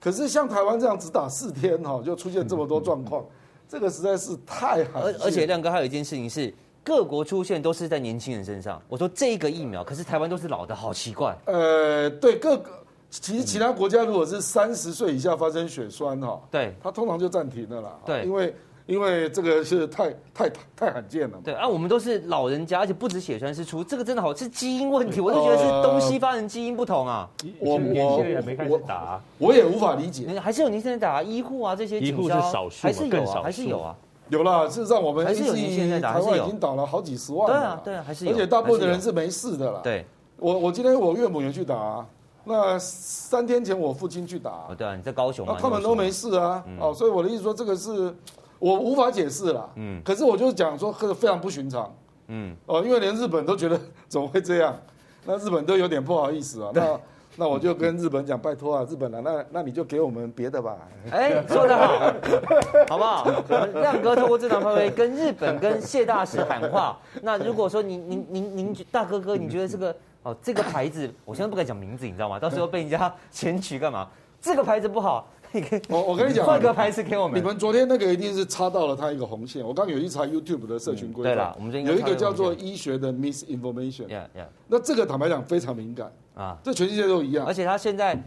[0.00, 3.24] 可是像台湾这样只打四天哈，就出现这么多状况，
[3.68, 5.02] 这个实在是太罕。
[5.02, 6.52] 而而且亮哥还有一件事情是，
[6.84, 8.80] 各国出现都是在年轻人身上。
[8.88, 11.36] 我说这个疫苗，可是台湾都是老的，好奇怪。
[11.46, 12.70] 呃，对，各个
[13.10, 17.98] 其实其他国家如果是三十岁以下发生血栓哈，对，它通常就暂停了啦。
[18.04, 18.54] 对，因为。
[18.86, 21.38] 因为这个是太太太罕见了。
[21.42, 27.28] 对啊，我们都是老人家，而且不止血栓是出，这个真的好是基因问题，我都觉得是东西方人基因不同啊。
[27.58, 30.38] 我年轻人没开始打，我也无法理解。
[30.38, 33.96] 还是有年轻人打医护啊这些，医护是少数，还是有啊，还是有啊。
[34.28, 37.56] 有了，事实上我们还是有年轻人在打，台湾已经打了好几十万了。
[37.56, 38.30] 对啊，对啊，还是有。
[38.30, 39.80] 而且大部分的人是没事的啦。
[39.82, 40.06] 对，
[40.38, 42.06] 我我今天我岳母也去打，
[42.44, 44.68] 那三天前我父亲去打。
[44.78, 46.64] 对啊，你在高雄嘛，他们都没事啊。
[46.78, 48.14] 哦，所以我的意思说这个是。
[48.58, 51.94] 我无法解释了，嗯，可是我就讲说，这个非常不寻常，
[52.28, 54.76] 嗯，哦，因为连日本都觉得怎么会这样，
[55.26, 56.70] 那日本都有点不好意思啊。
[56.74, 57.00] 那
[57.38, 60.74] 那我就跟日本讲，拜托啊，日本啊，那那你就给我们别的吧。
[61.10, 62.14] 哎，说得好，
[62.88, 63.26] 好不好？
[63.74, 66.98] 亮哥透过这场发挥跟日本跟谢大使喊话。
[67.20, 72.38] 那如果说您您您您大哥哥，你觉得这个哦这个牌子，我现在不敢讲名字，你知道吗？
[72.38, 74.08] 到时候被人家 检举干嘛？
[74.46, 75.28] 这个牌子不好。
[75.88, 77.40] 我我跟你讲，换个牌子给我们。
[77.40, 79.66] 你们昨天那个一定是插到了他一个红线。
[79.66, 84.06] 我刚有一查 YouTube 的社群规则，对了，我们有一个叫做医学的 misinformation。
[84.06, 84.46] Yeah, yeah.
[84.68, 87.46] 那这个坦白讲非常敏感啊，这全世界都一样。
[87.46, 88.22] 而且他现在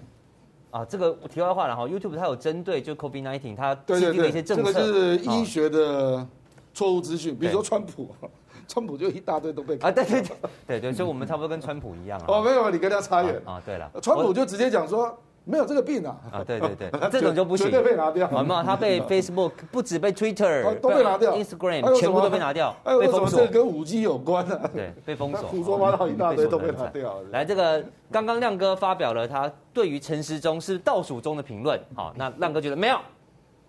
[0.71, 6.25] 啊，这个题外话了哈，YouTube 它有针对就 COVID-19 它制定的一些政策，这个就是医学的
[6.73, 8.09] 错误资讯，比如说川普，
[8.67, 10.31] 川普就一大堆都被啊，对对对
[10.65, 12.25] 对对，所以我们差不多跟川普一样啊。
[12.29, 13.61] 哦，没有，你跟他差远啊。
[13.63, 15.15] 对了，川普就直接讲说。
[15.49, 16.15] 没有这个病啊！
[16.31, 18.27] 啊，对对对， 这种就不行，绝对被拿掉。
[18.27, 23.47] 好嘛，他被 Facebook 不止被 Twitter 都被拿掉，Instagram 全部都被拿掉，被封锁。
[23.47, 25.47] 跟五 G 有关的，对，被封锁。
[25.49, 27.19] 胡说八道一大堆都被拿掉。
[27.31, 31.79] 来，这个刚刚亮哥发表了他对于陈时中是倒数中的评论。
[31.95, 32.99] 好，那亮哥觉得没有？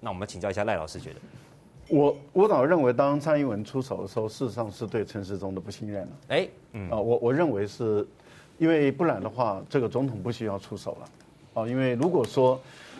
[0.00, 1.16] 那我们请教一下赖老师，觉得？
[1.88, 6.08] 我我倒认为，当蔡英文出手的时候，事实上是对陈时中的不信任了。
[6.28, 8.06] 哎，嗯啊，我我认为是，
[8.58, 11.08] 因为不然的话，这个总统不需要出手了。
[11.60, 12.58] 哦，因为如果说，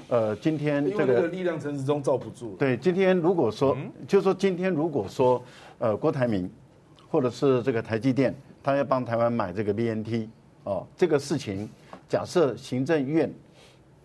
[0.08, 2.56] 呃，今天这个力量陈时中罩不住。
[2.58, 5.42] 对，今天如果说，就是说今天如果说，
[5.78, 6.50] 呃，郭台铭，
[7.10, 10.28] 或者是这个台积电，他要帮台湾买这个 BNT，
[10.64, 11.68] 哦，这个事情，
[12.08, 13.32] 假设行政院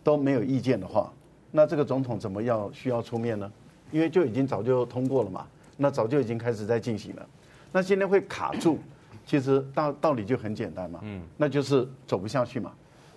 [0.04, 1.12] 都没有意见的话，
[1.52, 3.52] 那这个总统怎么要需要出面呢？
[3.92, 5.46] 因为就已经早就通过了嘛，
[5.78, 7.26] 那早就已经开始在进行了，
[7.72, 8.80] 那今天会卡住，
[9.26, 12.72] 其实道道理就很简单嘛，嗯，那就是走不下去嘛。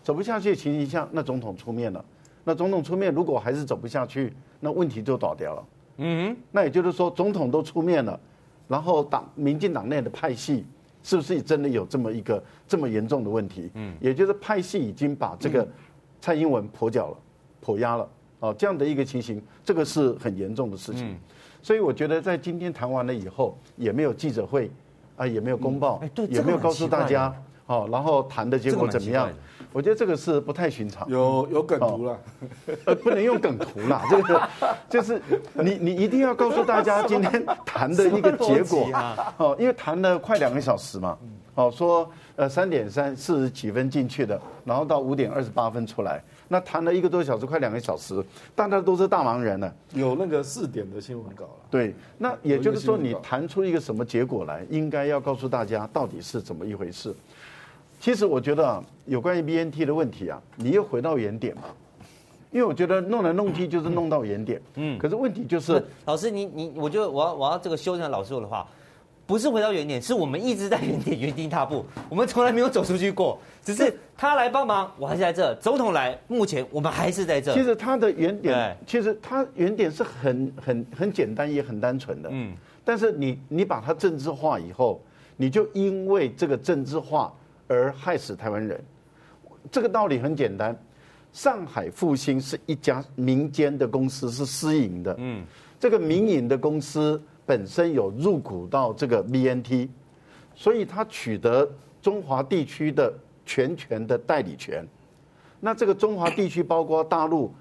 [0.08, 2.02] 走不下去的情形下，那总统出面了。
[2.42, 5.64] 那总统出面，如果还是走不下去，那问题就倒掉了。
[5.98, 8.18] 嗯，那也就是说，总统都出面了，
[8.68, 10.64] 然后党民进党内的派系
[11.02, 13.70] 是不是真的有这么一个这么严重的问题？
[13.74, 15.68] 嗯，也就是派系已经把这个
[16.22, 17.16] 蔡英文跛脚了、
[17.62, 18.08] 跛压了。
[18.40, 21.14] 哦，这样的一个情形，这个是很严重的事情。
[21.60, 24.70] 所以我觉得，在今天谈完了以后，也没有记者会，
[25.18, 27.30] 啊，也没有公报，也没有告诉大家。
[27.68, 29.30] 哦，然后谈的结果怎么样？
[29.72, 31.08] 我觉得这个是不太寻常。
[31.08, 32.18] 有有梗图了，
[32.86, 34.48] 呃，不能用梗图了， 这个
[34.88, 35.20] 就是
[35.52, 38.88] 你你一定要告诉大家今天谈的一个结果。
[39.36, 41.16] 哦，因为谈了快两个小时嘛。
[41.54, 49.74] 哦，说呃三点三四十几分进去的，然后到五点二十八分出来，那谈了一个多小时，快两个小时，大家都是大忙人了。
[49.92, 51.50] 有那个四点的新闻稿了。
[51.68, 57.12] 对，那也就是说你谈出一个什么结果来，应该要告诉大家到底是怎么一回事。
[58.00, 61.64] 其实我觉得啊，有关于 BNT 的问题啊，你又回到原点嘛，
[62.52, 64.60] 因为我觉得弄来弄去就是弄到原点。
[64.76, 64.96] 嗯。
[64.98, 68.66] 可是问题就是，老师你你，我觉得我要我要这个修正老师说的话，
[69.26, 75.52] 不是回到原点，是我们一直在原点原地踏步，我们从来没有走出去过，只是他来帮忙，我还是在这。
[75.56, 77.52] 总统来，目前我们还是在这。
[77.52, 82.28] 其实他的原点，其实他原点是很很很简单也很单纯的。
[82.32, 82.54] 嗯。
[82.84, 85.02] 但是你你把它政治化以后，
[85.36, 87.32] 你就因为这个政治化。
[87.68, 88.82] 而害死台湾人，
[89.70, 90.76] 这个道理很简单。
[91.30, 95.14] 上海复兴是一家民间的公司，是私营的。
[95.18, 95.44] 嗯，
[95.78, 99.88] 这个民营的公司本身有入股到这个 BNT，
[100.54, 103.12] 所以他取得中华地区的
[103.44, 104.84] 全权的代理权。
[105.60, 107.52] 那这个中华地区包括大陆、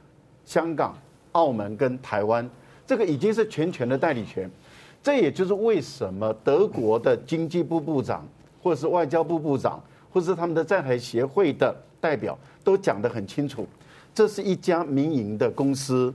[0.45, 0.97] 香港、
[1.33, 2.49] 澳门跟台湾，
[2.85, 4.49] 这个已经是全权的代理权。
[5.03, 8.25] 这也就是为什么德国的经济部部长
[8.63, 9.83] 或者是外交部部长。
[10.17, 13.67] 或是他们的在台协会的代表都讲得很清楚，
[14.15, 16.11] 这是一家民营的公司，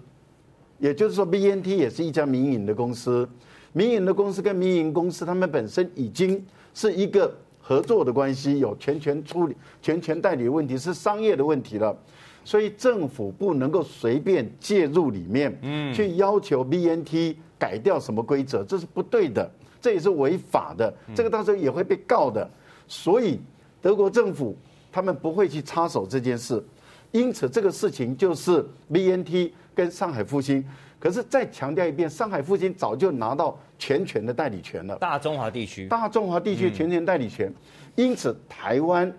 [0.81, 3.29] 也就是说，BNT 也是一家民营的公司。
[3.73, 11.97] 民营的公司跟民营公司，他们本身已经是一个合作的关系，有全权处理、全权代理的问题，是商业的问题了。
[12.45, 19.49] 所以政府不能够随便介入里面，嗯，去要求 BNT 改掉什么规则，这是不对的，
[19.81, 22.51] 这也是违法的，这个到时候也会被告的。
[22.88, 23.38] 所以。
[23.83, 24.57] 德国政府
[24.90, 26.64] 他们不会去插手这件事，
[27.11, 30.64] 因此这个事情就是 BNT 跟上海复兴。
[31.01, 34.97] 可是再强调一遍，上海复兴早就拿到全权的代理权了。
[34.99, 37.52] 大中华地区，大中华地区全权代理权。
[37.96, 39.13] 因此台湾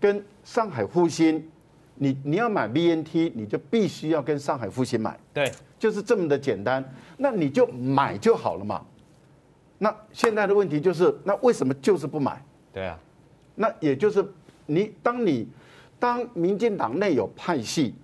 [0.00, 1.46] 跟上海复兴，
[1.94, 5.18] 你你要买 BNT，你就必须要跟上海复兴买。
[5.34, 6.82] 对，就是这么的简单。
[7.18, 8.82] 那你就买就好了嘛。
[9.76, 12.42] 那现在的问题就是，那为什么就是不买？
[12.72, 12.98] 对啊。
[13.56, 14.24] 那也就是
[14.66, 15.48] 你，当你
[15.98, 17.94] 当民进党内有派系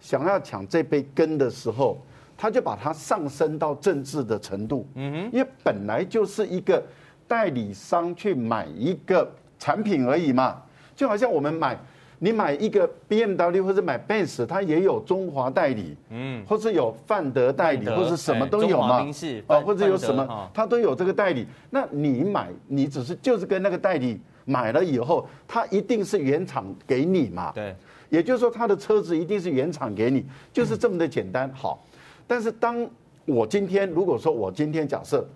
[0.00, 1.98] 想要抢这杯羹的时候，
[2.36, 4.86] 他就把它上升到政治的程度。
[4.94, 6.82] 嗯哼，因为本来就是一个
[7.26, 9.28] 代理商去买一个
[9.58, 10.62] 产品而已嘛，
[10.94, 11.78] 就好像我们买
[12.20, 19.00] 你买一个 BMW 或者买 Benz，它也有中华代理，嗯，或是有范德代理，或者什么都有嘛，
[19.46, 21.46] 哦，或者有什么，它都有这个代理。
[21.70, 27.76] 那你买，你只是就是跟那个代理买了以后，它一定是原厂给你嘛，对，
[28.08, 31.48] 也就是说，他的车子一定是原厂给你，就是这么的简单。
[31.52, 31.84] 好，
[32.26, 32.88] 但是当
[33.26, 35.28] 我今天如果说我今天假设，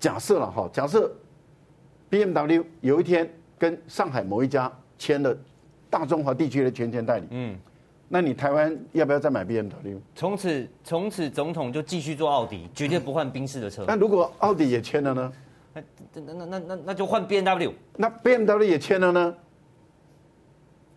[0.00, 1.10] 假设了哈，假设
[2.10, 4.70] BMW 有一天跟上海某一家。
[4.96, 5.36] 签了
[5.90, 7.58] 大中华地区的全权代理，嗯，
[8.08, 9.98] 那你台湾要不要再买 BMW？
[10.14, 13.84] 从此从此总统就继续做奥迪，绝对不换宾士的车。
[13.88, 15.32] 那如果奥迪也签了呢？
[15.74, 15.82] 那
[16.14, 17.72] 那那那那那就换 BMW。
[17.96, 19.34] 那 BMW 也签了呢？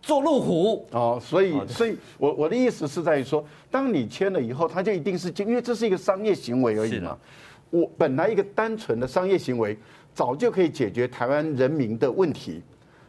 [0.00, 7.18] 做路虎哦，所以所以我我的意思是在于说，当你签了以后，他就一定是因为这是一个商业行为而已嘛。
[7.70, 9.76] 我本来一个单纯的商业行为，
[10.14, 12.62] 早就可以解决台湾人民的问题。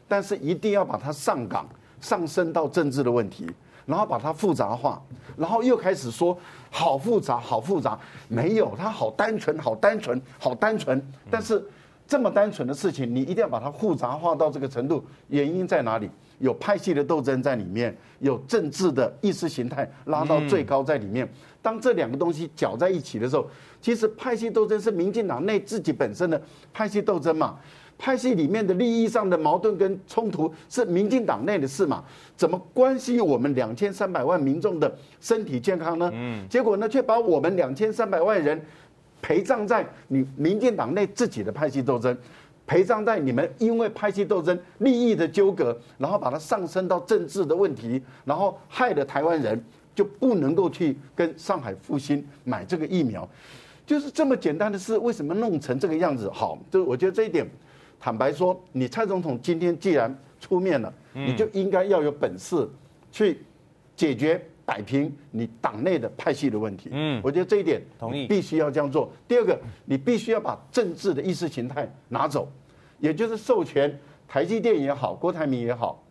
[0.08, 1.70] 但是一定要把它上岗
[2.02, 3.48] 上升到政治的问题，
[3.90, 5.02] 然后把它复杂化，
[5.36, 6.38] 然后又开始说
[6.70, 11.04] 好复杂，好复杂，没有，它好单纯，好单纯，好单纯。
[11.28, 11.66] 但是
[12.08, 16.08] 这么单纯的事情，你一定要把它复杂化到这个程度，原因在哪里？
[16.38, 21.28] 有派系的斗争在里面，有政治的意识形态拉到最高在里面。
[21.60, 23.46] 当这两个东西搅在一起的时候，
[23.82, 26.40] 其实派系斗争是民进党内自己本身的
[26.72, 27.58] 派系斗争嘛。
[28.02, 32.02] 派系里面的利益上的矛盾跟冲突是民进党内的事嘛？
[32.38, 36.10] 怎么关系我们两千三百万民众的身体健康呢？
[36.14, 38.60] 嗯，结果呢，却把我们两千三百万人
[39.22, 42.18] 陪葬在你民进党内自己的派系斗争，
[42.66, 49.62] 陪葬在你们因为派系斗争利益的纠葛，然后把它上升到政治的问题，然后害了台湾人
[49.94, 53.28] 就不能够去跟上海复兴买这个疫苗，
[53.86, 56.30] 就是这么简单的事，为什么弄成这个样子？
[56.30, 57.46] 好，就我觉得这一点。
[58.00, 62.68] 坦白说，你蔡总统今天既然出面了，你就应该要有本事
[63.12, 63.42] 去
[63.96, 66.90] 解决摆平你党内的派系的问题。
[66.94, 69.12] 嗯，我觉得这一点同意，必须要这样做。
[69.28, 72.50] 第二个，你必须要把政治的意识形态拿走，
[73.00, 76.02] 也就是授权台积电也好，郭台铭也好，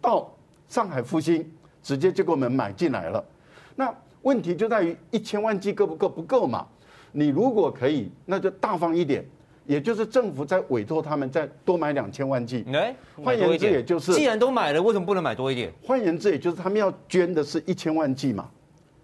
[0.00, 0.32] 到
[0.68, 1.44] 上海复星
[1.82, 3.22] 直接就给我们买进来了。
[3.76, 6.08] 那问题就在于一千万剂够不够？
[6.08, 6.66] 不够嘛？
[7.12, 9.24] 你如果可以，那就大方一点。
[9.68, 15.70] 也就是政府在委托他们再多买两千万剂，哎，换言之，也就是既然都买了，为什么不能买多一点？
[15.84, 18.48] 换言之，也就是他们要捐的是一千万剂嘛，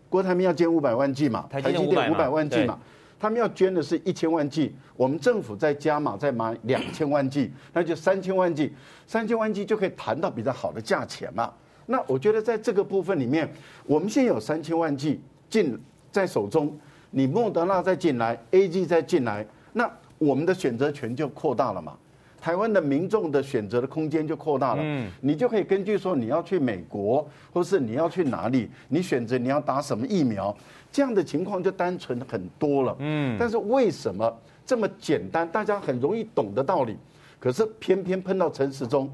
[0.08, 2.80] 郭台铭要捐五百万剂嘛，台积电五百万剂嘛，
[3.20, 8.72] 他们要捐的是一千万剂，我们政府再加码再买两千万剂， 那就三千万剂，
[9.06, 11.52] 三千万剂就可以谈到比较好的价钱嘛。
[11.84, 13.46] 那我觉得在这个部分里面，
[13.84, 15.78] 我们现在有三千万剂进
[16.10, 16.74] 在手中，
[17.10, 19.53] 你莫德纳再进来，A G 再进来，那。
[20.24, 21.96] 我们的选择权就扩大了嘛，
[22.40, 24.82] 台湾的民众的选择的空间就扩大了。
[24.84, 30.54] 嗯，你就可以根据说你要去美国，或是你要去哪里，你选择你要打什么疫苗，
[30.92, 32.96] 这样的情况就单纯很多了。
[32.98, 36.96] 嗯，但是为什么这么简单，大家很容易懂的道理，
[37.40, 39.10] 可是偏偏碰到陈时中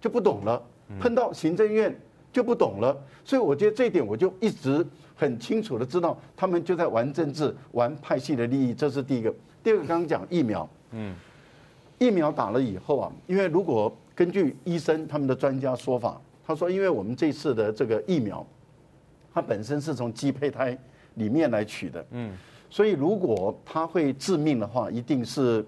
[0.00, 0.62] 就不懂了，
[0.98, 1.94] 碰到行政院
[2.32, 2.96] 就不懂了。
[3.24, 9.32] 所以我觉得这一点我就一直很清楚的知道，他们就在玩政治，玩派系的利益，这是第一个。
[9.62, 11.14] 第二个，刚刚讲疫苗，嗯，
[11.98, 18.46] 疫苗打了以后啊，因为如果根据医生他们的专家说法，他说，因为我们这次的这个疫苗，
[19.32, 20.76] 它本身是从鸡胚胎
[21.14, 22.36] 里面来取的，嗯，
[22.68, 25.64] 所以如果它会致命的话，一定是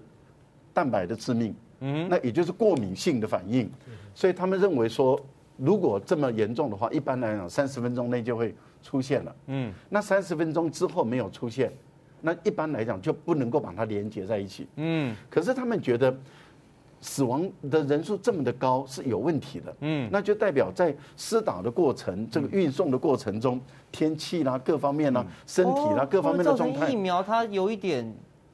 [0.73, 3.69] 蛋白的致命，嗯，那也就是过敏性的反应，
[4.13, 5.19] 所以他们认为说，
[5.57, 11.71] 如果这么严重的话，一般来讲三十分钟内就会出现了，嗯，那三十分钟之后没有出现。
[12.25, 14.65] 那一般来讲就不能够把它连接在一起。
[14.77, 16.17] 嗯，可是他们觉得
[17.01, 19.75] 死亡的人数这么的高是有问题的。
[19.81, 23.59] 嗯，那就代表在施打的过程、这个运送的过程中，
[23.91, 26.89] 天气啦、各方面啦、身体啦、各方面的状态。
[26.89, 28.09] 疫苗它有一点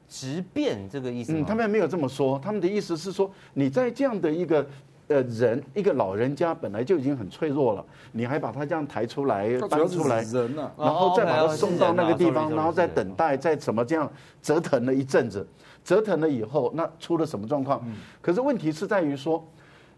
[0.07, 1.33] 质变，这个意思。
[1.33, 4.67] 嗯，他们没有这么说，他们的意思是说你在这样的一个。
[5.09, 15.45] 呃，人一个老人家本来就已经很脆弱了，你还把他这样抬出来搬出来，人呢然后再把他送到那个地方，然后再等待，再怎么这样折腾了一阵子，
[15.83, 17.83] 折腾了以后，那出了什么状况？
[18.21, 19.43] 可是问题是在于说，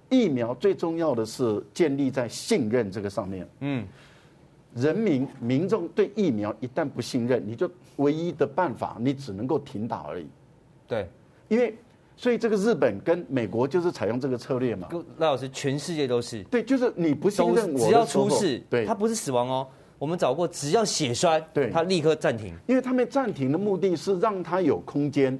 [0.07, 3.45] 疫苗最重要的是建立在信任这个上面。
[3.59, 3.85] 嗯，
[4.73, 10.27] 人民民众对疫苗一旦不信任，你就唯一的办法，你只能够停打而已。
[10.87, 11.05] 对，
[11.49, 11.75] 因为。
[12.21, 14.87] 所以这个日本跟美国就是采用这个策略嘛？
[15.17, 19.67] 赖老师，全世界都是对，就是你不信任我，只要出事，对，他不是死亡哦。
[19.97, 22.53] 我们找过，只要血栓，对，他立刻暂停。
[22.67, 25.39] 因为他们暂停的目的是让他有空间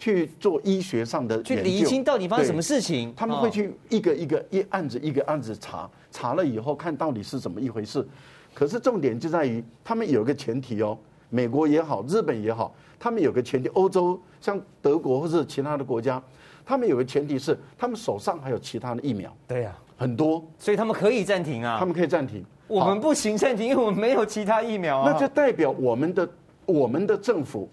[0.00, 3.14] 去做医学上的去厘清到底发生什么事情。
[3.16, 8.04] 他们会去一个一个一案子一个案子查，查了以后看到底是怎么一回事。
[8.52, 10.98] 可是重点就在于他们有一个前提哦，
[11.30, 16.22] 美国也好，日本也好，他们有个前提，欧洲像德国或是其他的国家，
[16.64, 19.34] 他们有个前提是他们手上还有其他的疫苗。
[19.46, 21.76] 对呀，很多，所以他们可以暂停啊。
[21.78, 25.12] 他们可以暂停，我们不行暂停，因为我们没有其他疫苗啊。
[25.12, 26.28] 那就代表我们的
[26.64, 27.68] 我们的政府。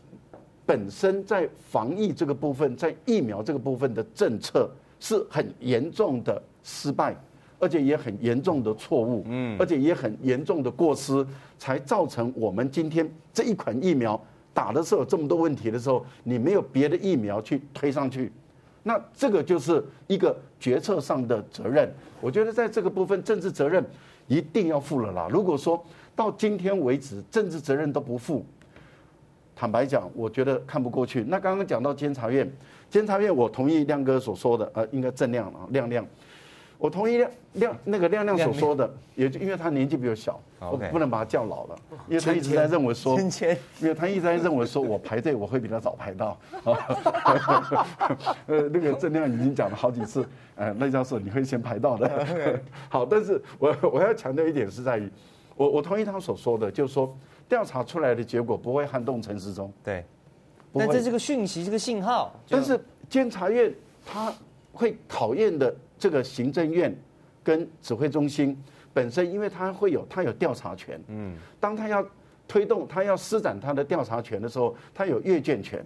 [0.66, 7.14] 本身在防疫这个部分，在疫苗这个部分的政策是很严重的失败，
[7.60, 11.28] 而且也很严重的错误，嗯，而且也很严重的过失，
[11.60, 14.18] 才造成我们今天这一款疫苗
[14.54, 18.32] 打的时候这么多问题的时候，你没有别的疫苗去推上去，
[18.84, 21.92] 那这个就是一个决策上的责任。
[22.22, 23.84] 我觉得在这个部分，政治责任
[24.28, 25.28] 一定要负了啦。
[25.30, 25.84] 如果说
[26.16, 28.46] 到今天为止，政治责任都不负。
[29.56, 31.24] 坦白讲，我觉得看不过去。
[31.28, 32.52] 那刚刚讲到监察院，
[32.90, 36.06] 监察院我同意亮哥所说的，呃，应该正亮啊，亮亮，
[36.84, 41.76] 我同意亮亮那个亮亮所说的，也就因为他年纪比较小，我不能把他叫老了，
[42.10, 43.18] 因为他一直在认为说，
[43.80, 46.38] 因为他一直在认为说我排队我会比他早排到，
[48.48, 52.60] 呃，那个郑亮已经讲了好几次，呃，赖教授你会先排到的，
[52.92, 55.10] 好，但是我我要强调一点是在于，
[55.56, 57.16] 我我同意他所说的，就是说。
[57.50, 60.04] 调查出来的结果不会撼动陈时中，对，
[60.74, 62.34] 但这是个讯息，这个信号。
[62.50, 62.80] 但是
[63.10, 63.72] 监察院
[64.04, 64.34] 他
[64.72, 66.94] 会讨厌的这个行政院
[67.42, 68.62] 跟指挥中心
[68.94, 72.06] 本身，因为他会有他有调查权，嗯，当他要
[72.46, 75.82] 推动他要施展他的调查权的时候，他有阅卷权。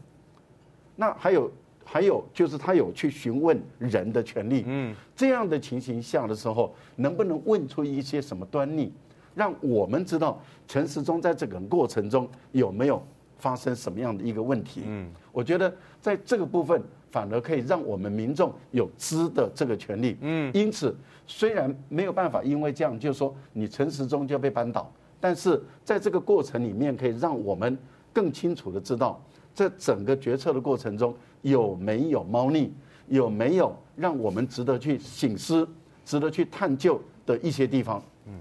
[0.96, 1.52] 那还有
[1.86, 8.92] 还有就是他有去询问人的权利，嗯，这样的情形下的时候，能不能问出一些什么端倪？
[9.36, 13.06] 让我们知道陈时中在这个过程中有没有
[13.38, 14.82] 发生什么样的一个问题？
[14.88, 20.18] 嗯，我觉得在这个部分反而可以让我们民众有知的这个权利。
[20.22, 20.96] 嗯，因此
[21.26, 27.78] 虽然没有办法，因为这样就是说你陈时中就被扳倒，但是在这个过程里面可以让我们
[28.14, 29.22] 更清楚的知道，
[29.54, 32.74] 这整个决策的过程中有没有猫腻，
[33.08, 35.68] 有没有让我们值得去醒思、
[36.06, 38.02] 值得去探究的一些地方。
[38.26, 38.34] 嗯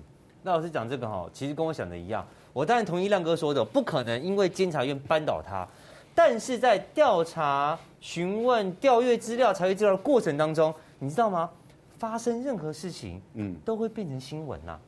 [0.43, 2.25] 那老师讲这个哈，其实跟我想的一样。
[2.53, 5.67] 我当然同意亮哥说的，不可能因为监察院扳倒他，
[6.15, 7.77] 但是在调查、
[8.07, 11.51] 询问、调阅资料、查阅资料的过程当中，你知道吗？
[11.99, 14.79] 发生任何事情，嗯，都会变成新闻呐。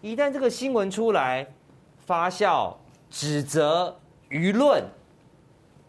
[0.00, 1.46] 一旦这个新闻出来，
[2.06, 2.74] 发酵、
[3.10, 3.94] 指责、
[4.30, 4.82] 舆论，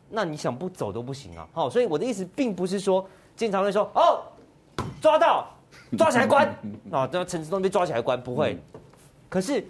[0.10, 1.48] 那你想不走都不行啊。
[1.54, 4.22] 好，所以我的意思并不是说监察院说哦，
[5.00, 5.48] 抓到，
[5.98, 6.54] 抓起来关
[6.92, 8.62] 啊， 这陈志东被抓起来关，不会。
[9.30, 9.66] 可是，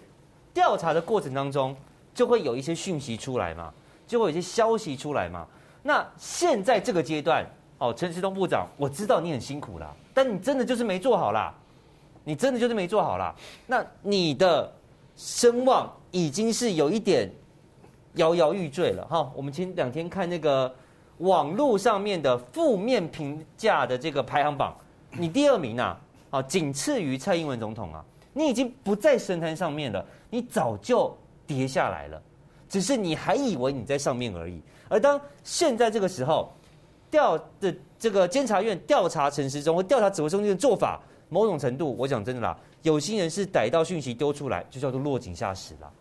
[0.51, 1.75] 调查的过程当中，
[2.11, 3.71] 就会有一些讯息出来嘛，
[4.07, 5.47] 就会有一些消息出来嘛。
[5.85, 7.45] 那现在这个阶段，
[7.77, 11.53] 哦，陈时中部长，我知道你很辛苦啦，但你真的就是没做好啦，
[12.23, 13.35] 你真的就是没做好啦。
[13.67, 14.71] 那你的
[15.17, 17.29] 声望已经是有一点
[18.15, 19.29] 摇摇欲坠了哈。
[19.35, 20.73] 我们前两天看那个
[21.17, 24.73] 网络上面的负面评价的这个排行榜，
[25.11, 28.03] 你第二名啊，啊，仅次于蔡英文总统啊。
[28.35, 31.15] 你已经不在神坛上面了，你早就
[31.45, 32.19] 跌下来了，
[32.67, 34.59] 只是你还以为你在上面而已。
[34.89, 36.51] 而当现在这个时候，
[37.09, 45.91] 调的这个监察院调查陈时中和调查指挥中心的做法，某种程度，我讲真的啦，有心人士逮到讯息丢出来，就叫做落井下石了。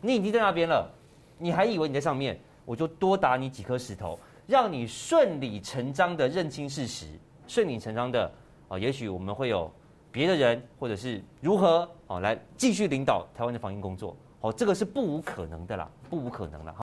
[0.00, 0.90] 你已经在那边了，
[1.38, 7.06] 你还以为你在上面，我就多打你几颗石头，让你顺理成章的认清事实，
[7.46, 8.30] 顺理成章的
[8.68, 9.70] 啊，也许我们会有。
[10.12, 16.74] 别的人，或者是如何哦，来继续领导台湾的防疫工作，哦，这个是不无可能的啦，不无可能了。